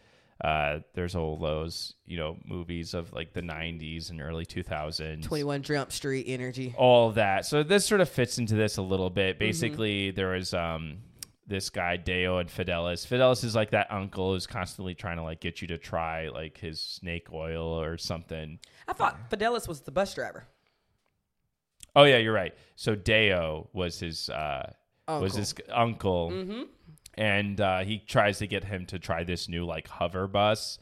[0.42, 5.22] uh, there's all those you know movies of like the '90s and early 2000s.
[5.22, 6.74] Twenty one Jump Street energy.
[6.76, 7.46] all of that.
[7.46, 9.14] So this sort of fits into this a little Mm-hmm.
[9.14, 9.38] bit.
[9.38, 10.98] Basically, there was um,
[11.46, 13.06] this guy Deo and Fidelis.
[13.06, 16.58] Fidelis is like that uncle who's constantly trying to like get you to try like
[16.58, 18.58] his snake oil or something.
[18.88, 20.46] I thought Fidelis was the bus driver.
[21.94, 22.54] Oh yeah, you're right.
[22.74, 24.72] So Deo was his uh
[25.08, 26.62] was his uncle, Mm-hmm.
[27.14, 30.78] And uh, he tries to get him to try this new like hover bus,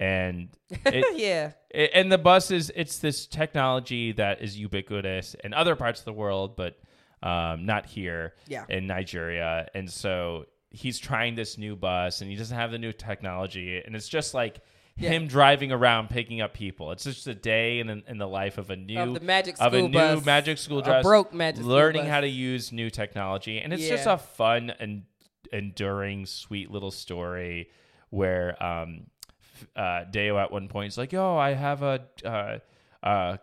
[0.00, 1.52] and it, yeah.
[1.70, 6.04] it- and the bus is it's this technology that is ubiquitous in other parts of
[6.04, 6.78] the world, but
[7.22, 8.64] um, not here Yeah.
[8.68, 12.92] in Nigeria, and so he's trying this new bus, and he doesn't have the new
[12.92, 14.60] technology, and it's just like.
[15.00, 15.10] Yeah.
[15.10, 16.90] Him driving around picking up people.
[16.90, 19.72] It's just a day in, in the life of a new Of the magic of
[19.72, 20.24] a school new bus.
[20.26, 23.86] magic school A dress, broke magic school learning how to use new technology, and it's
[23.86, 25.04] just a fun and
[25.52, 27.70] enduring, sweet little story
[28.10, 29.06] where um,
[29.76, 32.58] uh, Deo at one point is like, "Yo, I have a, uh,
[33.02, 33.36] uh,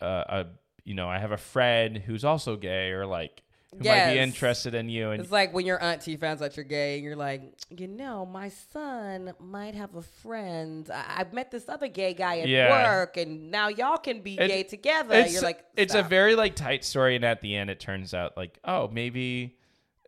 [0.00, 0.46] uh, a,
[0.84, 4.74] you know, I have a friend who's also gay, or like who might be interested
[4.74, 7.42] in you." And It's like when your auntie finds out you're gay and you're like,
[7.70, 10.88] you know, my son might have a friend.
[10.90, 12.70] I- I've met this other gay guy at Yeah.
[12.70, 15.26] work and now y'all can be It- gay together.
[15.26, 18.36] You're like, it's a very like tight story, and at the end, it turns out
[18.36, 19.58] like, oh, maybe,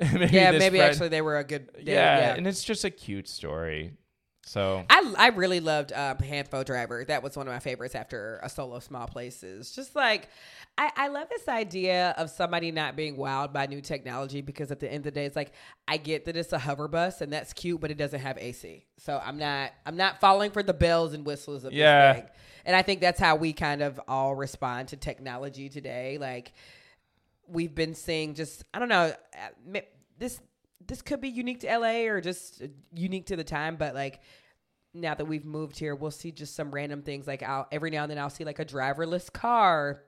[0.12, 2.90] maybe yeah, maybe friend- actually they were a good they- yeah, and it's just a
[2.90, 3.92] cute story.
[4.44, 7.04] So I, I really loved um, Handfo Driver.
[7.04, 9.72] That was one of my favorites after a solo small places.
[9.72, 10.30] Just like
[10.78, 14.80] I, I love this idea of somebody not being wowed by new technology because at
[14.80, 15.52] the end of the day, it's like
[15.86, 18.86] I get that it's a hover bus and that's cute, but it doesn't have AC.
[18.96, 22.14] So I'm not I'm not falling for the bells and whistles of Yeah.
[22.14, 22.30] this thing.
[22.64, 26.16] And I think that's how we kind of all respond to technology today.
[26.18, 26.54] Like
[27.48, 29.12] we've been seeing just I don't know
[29.74, 29.80] uh,
[30.18, 30.40] this
[30.86, 34.20] this could be unique to LA or just uh, unique to the time, but like
[34.94, 38.02] now that we've moved here, we'll see just some random things like I'll every now
[38.02, 40.02] and then I'll see like a driverless car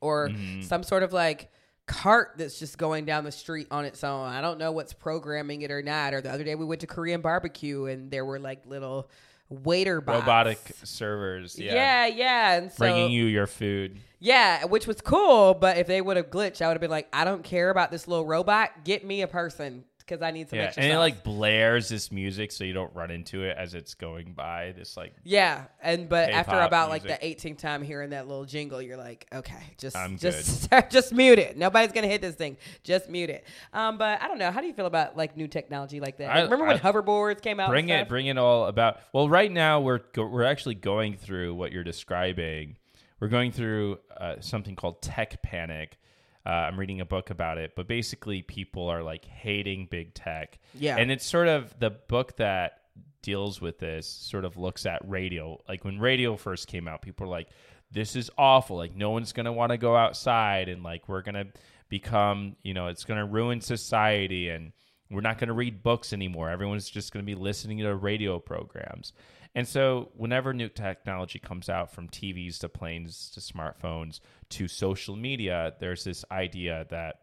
[0.00, 0.62] or Mm-hmm.
[0.62, 1.50] some sort of like
[1.86, 4.28] cart that's just going down the street on its own.
[4.28, 6.12] I don't know what's programming it or not.
[6.14, 9.10] Or the other day we went to Korean barbecue and there were like little
[9.48, 10.20] waiter bots.
[10.20, 12.52] robotic servers, yeah, Yeah, yeah.
[12.58, 13.98] And so bringing you your food.
[14.20, 17.08] Yeah, which was cool, but if they would have glitched, I would have been like,
[17.12, 18.84] I don't care about this little robot.
[18.84, 22.10] Get me a person because I need some Yeah, extra and it like blares this
[22.10, 24.72] music so you don't run into it as it's going by.
[24.74, 28.46] This like yeah, and but after K-pop about like the 18th time hearing that little
[28.46, 31.58] jingle, you're like, okay, just I'm just just mute it.
[31.58, 32.56] Nobody's gonna hit this thing.
[32.82, 33.44] Just mute it.
[33.74, 34.50] Um, but I don't know.
[34.50, 36.34] How do you feel about like new technology like that?
[36.34, 37.68] I- Remember when I- hoverboards came out?
[37.68, 39.00] bring it, bring it all about.
[39.12, 42.76] Well, right now we're go, we're actually going through what you're describing.
[43.20, 45.98] We're going through uh, something called tech panic.
[46.46, 50.58] Uh, I'm reading a book about it, but basically people are like hating big tech.
[50.74, 50.96] Yeah.
[50.96, 52.80] and it's sort of the book that
[53.22, 54.06] deals with this.
[54.06, 55.60] Sort of looks at radio.
[55.68, 57.48] Like when radio first came out, people were like,
[57.90, 58.76] "This is awful.
[58.76, 61.46] Like no one's gonna want to go outside, and like we're gonna
[61.88, 64.72] become, you know, it's gonna ruin society and."
[65.10, 66.50] We're not going to read books anymore.
[66.50, 69.14] Everyone's just going to be listening to radio programs.
[69.58, 75.16] And so, whenever new technology comes out from TVs to planes to smartphones to social
[75.16, 77.22] media, there's this idea that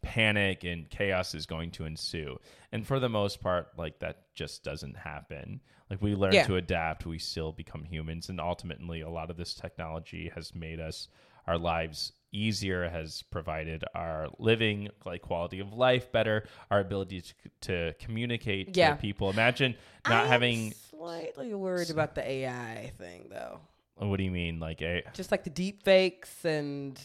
[0.00, 2.38] panic and chaos is going to ensue.
[2.70, 5.60] And for the most part, like that just doesn't happen.
[5.90, 6.44] Like we learn Yeah.
[6.44, 8.28] to adapt, we still become humans.
[8.28, 11.08] And ultimately, a lot of this technology has made us
[11.48, 17.34] our lives easier, has provided our living like quality of life better, our ability to,
[17.60, 18.92] to communicate Yeah.
[18.94, 19.30] to people.
[19.30, 19.74] Imagine
[20.08, 20.72] not I'm having.
[20.90, 23.60] slightly worried about the AI thing though.
[23.96, 24.60] What do you mean?
[24.60, 27.00] Like a Just like the deep fakes and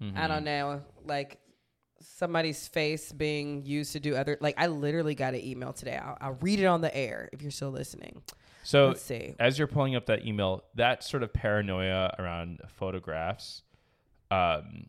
[0.00, 0.28] I Mm-hmm.
[0.28, 1.38] don't know, like
[2.00, 4.38] somebody's face being used to do other.
[4.40, 5.96] Like I literally got an email today.
[5.96, 8.22] I'll, I'll read it on the air if you're still listening.
[8.62, 9.34] So Let's see.
[9.40, 13.62] as you're pulling up that email, that sort of paranoia around photographs
[14.30, 14.86] um,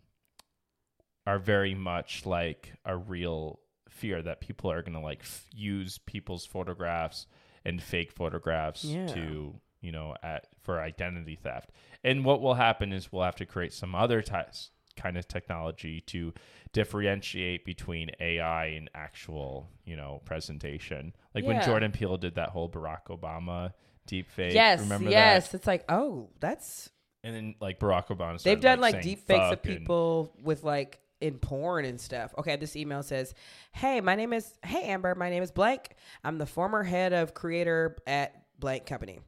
[1.25, 3.59] are very much like a real
[3.89, 7.25] fear that people are going to like f- use people's photographs
[7.65, 9.07] and fake photographs Yeah.
[9.07, 11.71] to you know at for identity theft.
[12.03, 16.01] And what will happen is we'll have to create some other types kind of technology
[16.01, 16.33] to
[16.73, 21.13] differentiate between AI and actual, you know, presentation.
[21.33, 23.73] Like when Jordan Peele did that whole Barack Obama
[24.05, 24.53] deep fake.
[24.53, 25.49] yes, remember yes.
[25.49, 25.57] that?
[25.57, 26.89] It's like, oh, that's
[27.23, 28.41] And then like Barack Obama.
[28.41, 32.33] they've done like, deep fakes of people with like in porn and stuff.
[32.37, 33.33] Okay, this email says,
[33.73, 35.89] "Hey, my name is Hey Amber, my name is Blank.
[36.23, 39.19] I'm the former head of creator at Blank Company."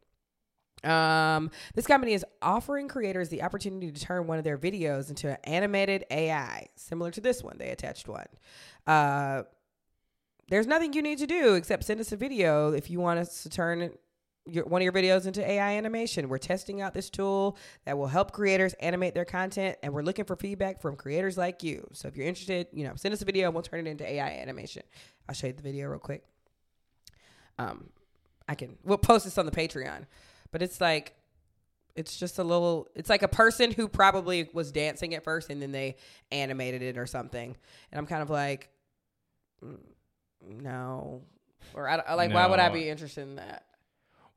[0.84, 5.30] Um, this company is offering creators the opportunity to turn one of their videos into
[5.30, 7.58] an animated AI, similar to this one.
[7.58, 8.26] They attached one.
[8.88, 9.44] Uh,
[10.50, 13.44] there's nothing you need to do except send us a video if you want us
[13.44, 13.92] to turn
[14.46, 16.28] your, one of your videos into AI animation.
[16.30, 20.26] We're testing out this tool that will help creators animate their content, and we're looking
[20.26, 21.88] for feedback from creators like you.
[21.94, 24.10] So if you're interested, you know, send us a video and we'll turn it into
[24.10, 24.84] AI animation.
[25.30, 26.24] I'll show you the video real quick.
[27.60, 27.90] Um,
[28.48, 30.06] I can we'll post this on the Patreon,
[30.52, 31.14] but it's like
[31.96, 35.62] it's just a little it's like a person who probably was dancing at first and
[35.62, 35.96] then they
[36.32, 37.54] animated it or something
[37.92, 38.70] and i'm kind of like
[39.62, 39.78] mm,
[40.42, 41.22] no
[41.74, 43.66] or I, I- like why would i be interested in that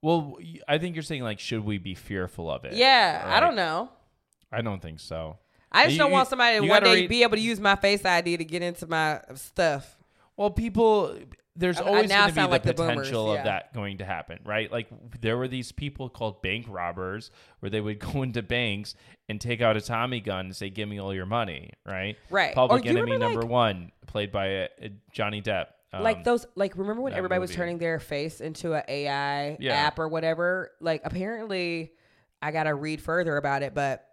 [0.04, 0.36] Well,
[0.68, 2.74] I think you're saying like, should we be fearful of it?
[2.74, 3.88] yeah i don't know
[4.52, 5.38] I don't think so.
[5.72, 7.74] i just You- don't want somebody to one day read- be able to use my
[7.76, 9.96] face id to get into my stuff
[10.36, 11.16] Well, people,
[11.56, 13.38] there's I- always going to be the like the boomers, potential yeah.
[13.38, 14.70] of that going to happen, right?
[14.70, 14.88] Like
[15.20, 17.30] there were these people called bank robbers
[17.60, 18.96] where they would go into banks
[19.28, 22.16] and take out a Tommy gun and say, "Give me all your money," right?
[22.30, 22.52] Right.
[22.54, 24.68] Public Or Enemy remember, number like- one, played by uh,
[25.12, 25.66] Johnny Depp.
[25.96, 29.74] Um, like those like remember when everybody was turning their face into an ai Yeah.
[29.74, 31.92] app or whatever like apparently
[32.42, 34.06] i gotta read further about it but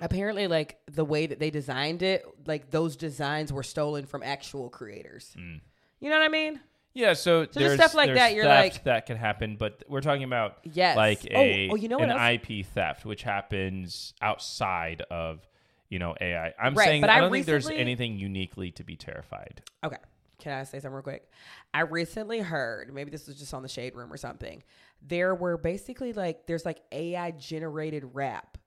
[0.00, 4.68] apparently like the way that they designed it like those designs were stolen from actual
[4.68, 5.60] creators Mm.
[6.00, 6.60] you know what i mean
[6.94, 10.00] Yeah, so, just there's stuff like there's that, you're like- that can happen, but we're
[10.00, 10.96] talking about Yes.
[10.96, 12.20] like Oh, a oh, you know an else?
[12.46, 15.46] IP theft, which happens outside of
[15.90, 16.54] you know AI.
[16.58, 19.60] I'm Right, saying but I I don't think there's anything uniquely to be terrified.
[19.84, 19.98] Okay.
[20.38, 21.30] Can I say something real quick?
[21.72, 24.62] I recently heard, maybe this was just on the shade room or something.
[25.00, 28.58] There were basically like there's like AI generated rap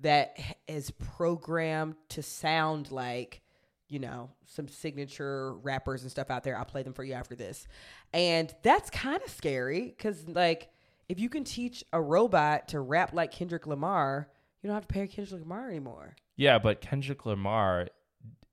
[0.00, 0.36] that
[0.68, 3.40] is programmed to sound like,
[3.88, 6.58] you know, some signature rappers and stuff out there.
[6.58, 7.66] I'll play them for you after this.
[8.12, 10.70] And that's kind of scary cuz like
[11.08, 14.28] if you can teach a robot to rap like Kendrick Lamar,
[14.62, 16.16] you don't have to pay Kendrick Lamar anymore.
[16.36, 17.88] Yeah, but Kendrick Lamar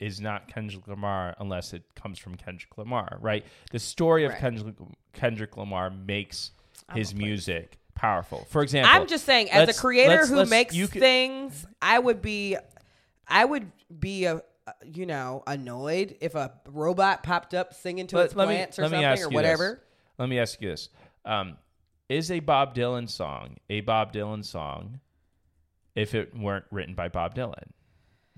[0.02, 3.45] is not Kendrick Lamar unless it comes from Kendrick Lamar, right?
[3.72, 4.39] The story of Right.
[4.41, 4.76] Kendrick
[5.14, 6.52] Kendrick Lamar makes
[6.89, 8.45] I'm his music powerful.
[8.49, 11.99] For example, I'm just saying, as a creator let's- who let's- makes could- things, I
[11.99, 12.58] would be,
[13.28, 14.41] I would be a,
[14.84, 18.84] you know, annoyed if a robot popped up singing to Let- its me- plants or
[18.89, 19.76] something or whatever.
[19.76, 19.86] this.
[20.18, 20.89] Let me ask you this:
[21.26, 21.58] um,
[22.10, 24.99] Is a Bob Dylan song a Bob Dylan song
[25.95, 27.70] if it weren't written by Bob Dylan?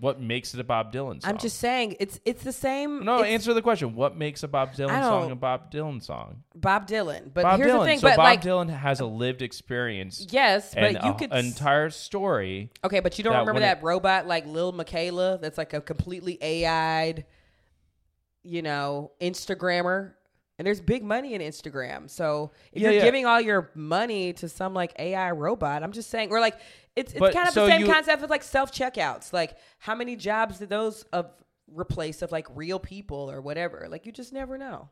[0.03, 1.31] What makes it a Bob Dylan song?
[1.31, 3.05] I'm just saying, it's it's the same.
[3.05, 3.19] no.
[3.19, 6.03] it's Answer the question: What makes a Bob Dylan I song don't- a Bob Dylan
[6.03, 6.43] song?
[6.53, 7.79] Bob Dylan, but Bob here's Dylan.
[7.79, 7.99] the thing.
[7.99, 11.31] so but Bob like, Dylan has a lived experience yes, and but you a- could.
[11.31, 12.69] an entire story.
[12.83, 15.39] okay, but you don't that remember that robot like Lil Miquela?
[15.39, 17.23] That's like a completely AI'd,
[18.43, 20.15] you know, Instagrammer.
[20.59, 22.09] And there's big money in Instagram.
[22.09, 23.03] So if Yeah, you're yeah.
[23.05, 26.57] giving all your money to some like AI robot, I'm just saying, or like
[26.95, 29.33] it's it's But kind of so the same you- concept as like self checkouts.
[29.33, 31.31] Like how many jobs did those of
[31.67, 33.87] replace of like real people or whatever?
[33.89, 34.89] Like you just never know.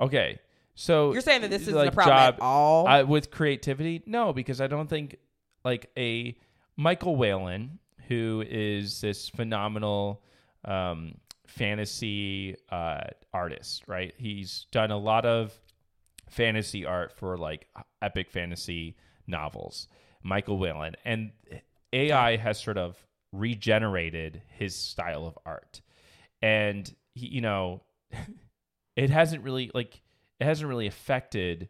[0.00, 0.38] Okay,
[0.74, 2.86] so You're saying that this isn't like, a problem job, at all?
[2.88, 4.02] I, with creativity?
[4.06, 5.18] No, because I don't think
[5.64, 6.36] like a
[6.76, 7.78] Michael Whelan,
[8.08, 10.22] who is this phenomenal
[10.64, 11.14] um,
[11.56, 14.12] fantasy uh, artist, right?
[14.16, 15.52] He's done a lot of
[16.28, 17.68] fantasy art for like
[18.02, 18.96] epic fantasy
[19.26, 19.88] novels.
[20.22, 21.30] Michael Whelan and
[21.92, 22.96] AI has sort of
[23.32, 25.80] regenerated his style of art,
[26.42, 27.82] and he, you know,
[28.96, 30.00] it hasn't really like
[30.40, 31.68] it hasn't really affected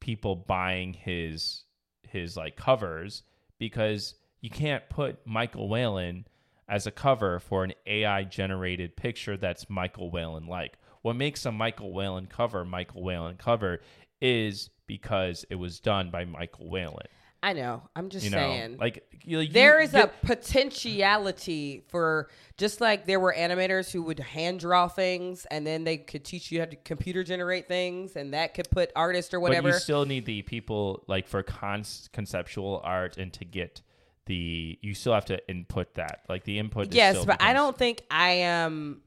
[0.00, 1.64] people buying his
[2.02, 3.24] his like covers
[3.58, 6.26] because you can't put Michael Whelan
[6.68, 10.78] as a cover for an AI generated picture that's Michael Whelan like.
[11.02, 13.80] What makes a Michael Whelan cover Michael Whelan cover
[14.20, 17.06] is because it was done by Michael Whelan.
[17.42, 17.82] I know.
[17.94, 18.78] I'm just You know, saying.
[18.78, 24.18] like you, you there is a potentiality for just like there were animators who would
[24.18, 28.34] hand draw things and then they could teach you how to computer generate things and
[28.34, 29.68] that could put artists or whatever.
[29.68, 33.82] But you still need the people like for con- conceptual art and to get
[34.26, 36.20] the you still have to input that.
[36.28, 36.88] Like the input.
[36.88, 39.00] is yes, but I don't think I am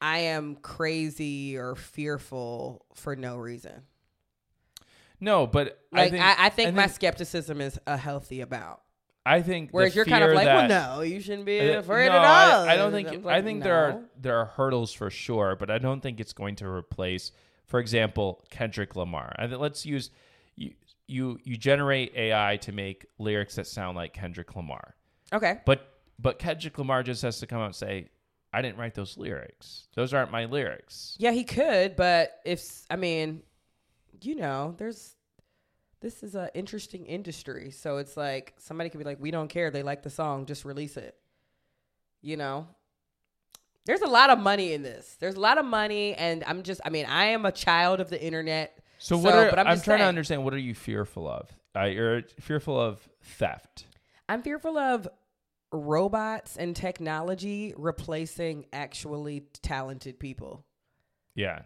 [0.00, 3.82] I am crazy or fearful for no reason.
[5.20, 8.82] No, but Like I think I, I think my think, skepticism is a healthy about.
[9.24, 12.06] I think Whereas you're kind of like, that- well, no, you shouldn't be Uh, afraid
[12.08, 12.68] no, at all.
[12.68, 13.08] I, I don't think.
[13.08, 16.20] I'm I like, think there are there are hurdles for sure, but I don't think
[16.20, 17.32] it's going to replace,
[17.66, 19.34] for example, Kendrick Lamar.
[19.38, 20.10] I think let's use
[21.16, 21.38] you.
[21.44, 24.94] You generate AI to make lyrics that sound like Kendrick Lamar,
[25.32, 25.60] Okay.
[25.64, 28.08] but but Kendrick Lamar just has to come out and say,
[28.52, 29.88] "I didn't write those lyrics.
[29.94, 33.42] Those aren't my lyrics." Yeah, he could, but if I mean,
[34.22, 35.14] you know, there's
[36.00, 39.70] this is an interesting industry, so it's like somebody could be like, "We don't care.
[39.70, 40.46] They like the song.
[40.46, 41.16] Just release it."
[42.22, 42.66] You know,
[43.84, 45.16] there's a lot of money in this.
[45.20, 48.10] There's a lot of money, and I'm just, I mean, I am a child of
[48.10, 48.78] the internet.
[48.98, 51.50] So what are I'm I'm, trying to understand what are you fearful of?
[51.76, 53.86] Uh, you're fearful of theft.
[54.28, 55.06] I'm fearful of
[55.72, 60.64] robots and technology replacing actually talented people.
[61.34, 61.62] Yeah.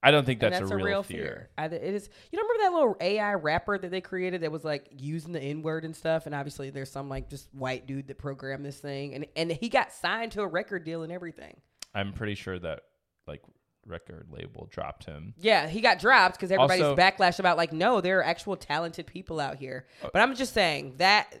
[0.00, 1.50] I don't think And that's, a, real, fear.
[1.58, 2.08] I, it is.
[2.30, 5.42] You don't remember that little AI rapper that they created that was like using the
[5.42, 6.26] N word and stuff?
[6.26, 9.68] And obviously, there's some like just white dude that programmed this thing, and and he
[9.68, 11.56] got signed to a record deal and everything.
[11.96, 12.82] I'm pretty sure that
[13.26, 13.42] like
[13.88, 15.34] record label dropped him.
[15.38, 19.06] Yeah, he got dropped because everybody's Also- backlash about like, no, there are actual talented
[19.06, 19.86] people out here.
[20.02, 21.34] Uh, But I'm just saying that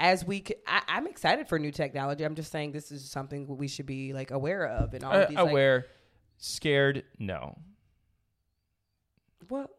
[0.00, 2.24] as we, c I, I'm excited for new technology.
[2.24, 5.22] I'm just saying this is something we should be like aware of and all Uh,
[5.22, 5.36] of these.
[5.38, 5.86] like- aware,
[6.36, 7.56] scared, no.
[9.48, 9.70] well,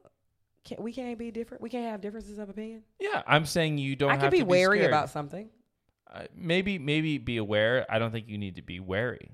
[0.64, 1.62] can't, we can't be different.
[1.62, 2.84] We can't have differences of opinion.
[3.00, 4.92] Yeah, I'm saying you don't I have could be wary scared.
[4.92, 5.50] about something.
[6.12, 7.86] uh, maybe maybe be aware.
[7.90, 9.32] I don't think you need to be wary.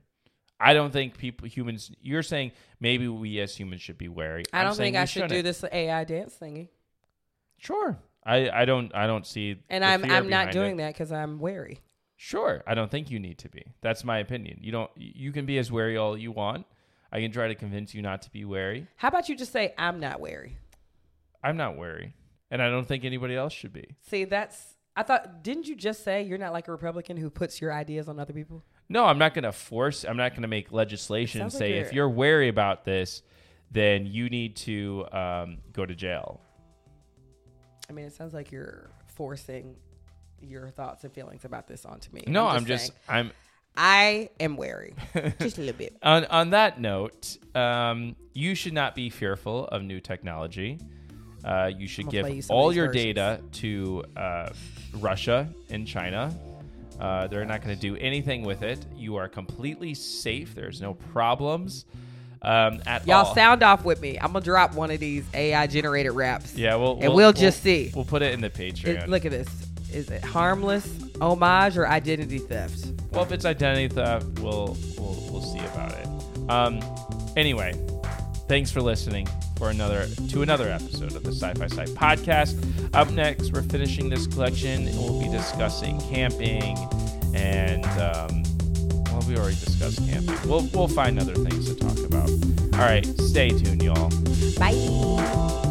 [0.61, 1.91] I don't think people humans.
[2.01, 4.43] You're saying maybe we as humans should be wary.
[4.53, 6.69] I don't think I should do this AI dance thingy.
[7.57, 7.97] Sure.
[8.23, 10.77] I, I don't I don't see And I'm I'm not doing it.
[10.77, 11.79] that because I'm wary.
[12.17, 12.63] Sure.
[12.67, 13.65] I don't think you need to be.
[13.81, 14.59] That's my opinion.
[14.61, 14.91] You don't.
[14.95, 16.67] You can be as wary all you want.
[17.11, 18.87] I can try to convince you not to be wary.
[18.95, 20.57] How about you just say I'm not wary?
[21.43, 22.13] I'm not wary,
[22.51, 23.95] and I don't think anybody else should be.
[24.01, 25.43] See, that's I thought.
[25.43, 28.33] Didn't you just say you're not like a Republican who puts your ideas on other
[28.33, 28.63] people?
[28.91, 30.03] No, I'm not going to force.
[30.03, 32.83] I'm not going to make legislation and Sounds like say you're- if you're wary about
[32.83, 33.23] this,
[33.71, 36.41] then you need to um, go to jail.
[37.89, 39.75] I mean, it sounds like you're forcing
[40.41, 42.23] your thoughts and feelings about this onto me.
[42.27, 42.87] No, I'm just.
[42.87, 43.31] saying, I'm
[43.77, 44.95] I am wary,
[45.39, 45.95] just a little bit.
[46.03, 47.37] on on that note.
[47.55, 50.77] Um, you should not be fearful of new technology.
[51.45, 53.03] Uh, you should give you all your versions.
[53.15, 54.49] data to uh,
[54.95, 56.35] Russia and China.
[57.01, 58.85] Uh, they're not going to do anything with it.
[58.95, 60.53] You are completely safe.
[60.53, 61.85] There's no problems
[62.43, 63.35] um, at Y'all all.
[63.35, 64.19] sound off with me.
[64.19, 66.55] I'm gonna drop one of these AI generated raps.
[66.55, 67.91] yeah, we'll, and we'll, just see.
[67.95, 69.07] We'll put it in the It- Patreon.
[69.07, 69.47] look at this.
[69.91, 70.87] Is it harmless
[71.19, 72.85] homage or identity theft?
[73.11, 76.07] Well, if it's identity theft, we'll we'll, we'll see about it.
[76.49, 76.79] Um,
[77.35, 77.73] anyway,
[78.47, 79.27] thanks for listening
[79.61, 82.57] for another to another episode of the Sci-Fi Sigh podcast.
[82.95, 86.75] Up next, we're finishing this collection, and we'll be discussing camping,
[87.35, 88.41] and um,
[89.05, 90.49] well, we already discussed camping.
[90.49, 92.31] We'll we'll find other things to talk about.
[92.73, 94.09] All right, stay tuned, y'all.
[94.57, 95.70] Bye.